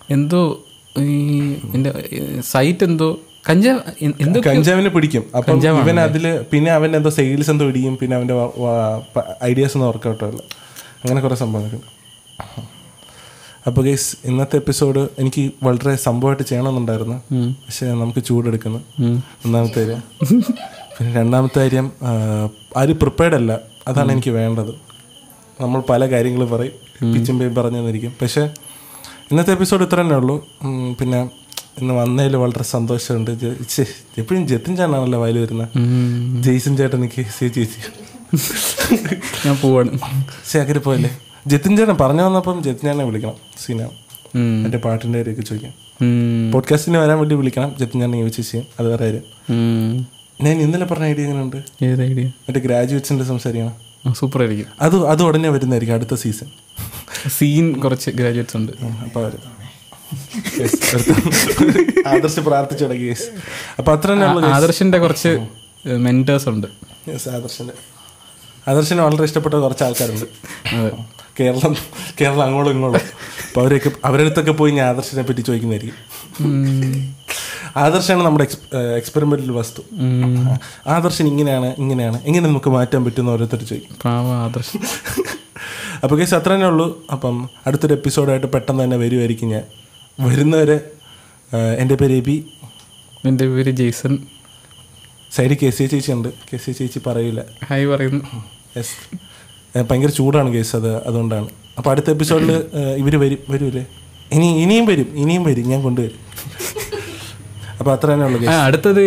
[0.10, 0.66] എന്തോ
[1.00, 1.94] ഈ എന്റെ
[2.42, 3.20] സൈറ്റ് എന്തോ
[3.50, 3.80] കഞ്ചാവ്
[4.22, 5.24] എന്തോ കഞ്ചാവിനെ പിടിക്കും.
[5.38, 8.34] അപ്പം ഇവൻ അതിൽ പിന്നെ അവൻ എന്തോ സെയിൽസ് എന്തോ ഇടിയും പിന്നെ അവന്റെ
[9.44, 10.44] ഐഡിയാസ് ഒന്നും അല്ല
[11.04, 11.80] അങ്ങനെ കുറെ സംഭവങ്ങൾ
[13.68, 17.18] അപ്പോൾ ഗൈസ് ഇന്നത്തെ എപ്പിസോഡ് എനിക്ക് വളരെ സംഭവമായിട്ട് ചെയ്യണമെന്നുണ്ടായിരുന്നു.
[17.66, 18.80] പക്ഷെ നമുക്ക് ചൂടെടുക്കുന്നു.
[19.46, 20.02] ഒന്നാമത്തെ കാര്യം.
[20.96, 21.92] പിന്നെ രണ്ടാമത്തെ കാര്യം
[22.78, 23.60] ആരും പ്രിപ്പയർഡ് അല്ല.
[23.88, 24.74] അതാണ് എനിക്ക് വേണ്ടത്.
[25.62, 27.14] നമ്മൾ പല കാര്യങ്ങളും പറയും.
[27.14, 28.42] പിച്ചും പേയും പറഞ്ഞു തന്നിരിക്കും പക്ഷേ
[29.32, 30.36] ഇന്നത്തെ എപ്പിസോഡ് ഇത്ര തന്നെ ഉള്ളൂ.
[31.00, 31.22] പിന്നെ
[31.80, 33.32] ഇന്ന് വന്നതിൽ വളരെ സന്തോഷമുണ്ട്.
[34.18, 35.70] എപ്പോഴും ജത്തിൻ ചേട്ടനാണല്ലോ വയൽ വരുന്നത്.
[36.44, 37.80] ജെയ്സൺ ചേട്ടൻ എനിക്ക് സേ ചേച്ചി
[39.46, 40.00] ഞാൻ പോവാണ്.
[40.52, 41.12] ശേഖരി പോയല്ലേ
[41.48, 43.34] ജത്തിൻ ചേട്ടൻ പറഞ്ഞു വന്നപ്പം ജത്തിൻ ചേട്ടനെ വിളിക്കണം
[43.66, 43.92] സീനാണ്
[44.66, 45.74] എന്റെ പാട്ടിന്റെ കാര്യമൊക്കെ ചോദിക്കാം.
[46.52, 47.76] പോഡ്കാസ്റ്റിന് വരാൻ വേണ്ടി വിളിക്കണം.
[47.80, 48.68] ജത്തിൻ ചേട്ടനെ യോജിച്ച് ചെയ്യും.
[48.80, 49.24] അത് വേറെ കാര്യം.
[50.42, 51.58] ഞാൻ ഇന്നലെ പറഞ്ഞ ഐഡിയ എങ്ങനെയുണ്ട്?
[51.86, 52.26] ഏത് ഐഡിയ?
[52.26, 54.14] മറ്റേ ഗ്രാജുവേറ്റ്സിന്റെ സംസാരിക്കണം.
[54.16, 56.48] സൂപ്പർ ആയിരിക്കും അത് അത് ഉടനെ വരുന്നതായിരിക്കും അടുത്ത സീസൺ.
[57.38, 58.72] സീൻ കുറച്ച് ഗ്രാജുവേറ്റ്സ് ഉണ്ട്.
[58.86, 59.32] അപ്പോൾ
[62.08, 63.24] ആദർശ് പ്രാർത്ഥിച്ചു തുടങ്ങി guys.
[63.80, 64.12] അപ്പൊ അത്ര
[64.46, 65.48] ആദർശിന്റെ കുറച്ച്
[65.86, 66.68] മെന്റേഴ്സ് ഉണ്ട്.
[67.10, 67.74] ആദർശിന്റെ
[68.68, 70.26] ആദർശിന് വളരെ ഇഷ്ടപ്പെട്ട കുറച്ച് ആൾക്കാരുണ്ട്.
[71.40, 71.74] കേരളം
[72.20, 73.06] കേരളം അങ്ങോട്ടും ഇങ്ങോട്ടും.
[73.48, 75.98] അപ്പൊ അവരൊക്കെ അവരടുത്തൊക്കെ പോയി ഞാൻ ആദർശിനെ പറ്റി ചോദിക്കുന്നതായിരിക്കും.
[77.78, 78.46] ആദർശാണ് നമ്മുടെ
[79.00, 79.82] എക്സ്പെരിമെന്റൽ വസ്തു.
[80.96, 83.96] ആദർശൻ ഇങ്ങനെയാണ് ഇങ്ങനെയാണ് എങ്ങനെ നമുക്ക് മാറ്റാൻ പറ്റുമെന്ന് ഓരോരുത്തർ ചോദിക്കും.
[84.46, 84.82] ആദർശൻ.
[86.04, 86.88] അപ്പോൾ കേസ് അത്ര തന്നെ ഉള്ളൂ.
[87.12, 87.36] അപ്പം
[87.68, 89.66] അടുത്തൊരു എപ്പിസോഡായിട്ട് പെട്ടെന്ന് തന്നെ വരുമായിരിക്കും ഞാൻ.
[90.20, 90.78] വരുന്നവരെ
[91.82, 92.38] എന്റെ പേര് എബി
[93.26, 94.14] എന്റെ പേര് ജെയ്സൺ.
[95.36, 98.26] സൈഡിൽ കെ സി ചേച്ചി ഉണ്ട് കെ സി ചേച്ചി പറയില്ല ഹായ് പറയുന്നു.
[98.78, 98.96] യെസ്.
[99.76, 101.48] ഭയങ്കര ചൂടാണ് കേസ് അത് അതുകൊണ്ടാണ്.
[101.78, 102.52] അപ്പോൾ അടുത്ത എപ്പിസോഡിൽ
[103.02, 103.84] ഇവർ വരും വരൂലേ?
[104.36, 106.20] ഇനി ഇനിയും വരും ഇനിയും വരും ഞാൻ കൊണ്ടുവരും.
[107.80, 109.04] അപ്പോൾ അത്ര തന്നെ ഉള്ളു അടുത്തത്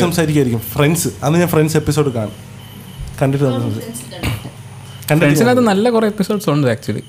[0.00, 2.36] സംസാരിക്കായിരിക്കും ഫ്രണ്ട്സ് അന്ന് ഞാൻ ഫ്രണ്ട്സ് എപ്പിസോഡ് കാണും.
[3.20, 3.44] കണ്ടിട്ട്.
[5.10, 7.04] കണ്ടിട്ട് നല്ല കുറേ എപ്പിസോഡ്സ് ഉണ്ട് ആക്ച്വലി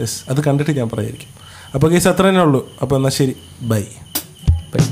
[0.00, 1.30] യെസ് അത് കണ്ടിട്ട് ഞാൻ പറയായിരിക്കും.
[1.74, 2.60] അപ്പോൾ കേസ് അത്ര തന്നെ ഉള്ളൂ.
[2.82, 3.34] അപ്പോൾ എന്നാൽ ശരി.
[3.70, 3.82] Bye
[4.72, 4.82] bye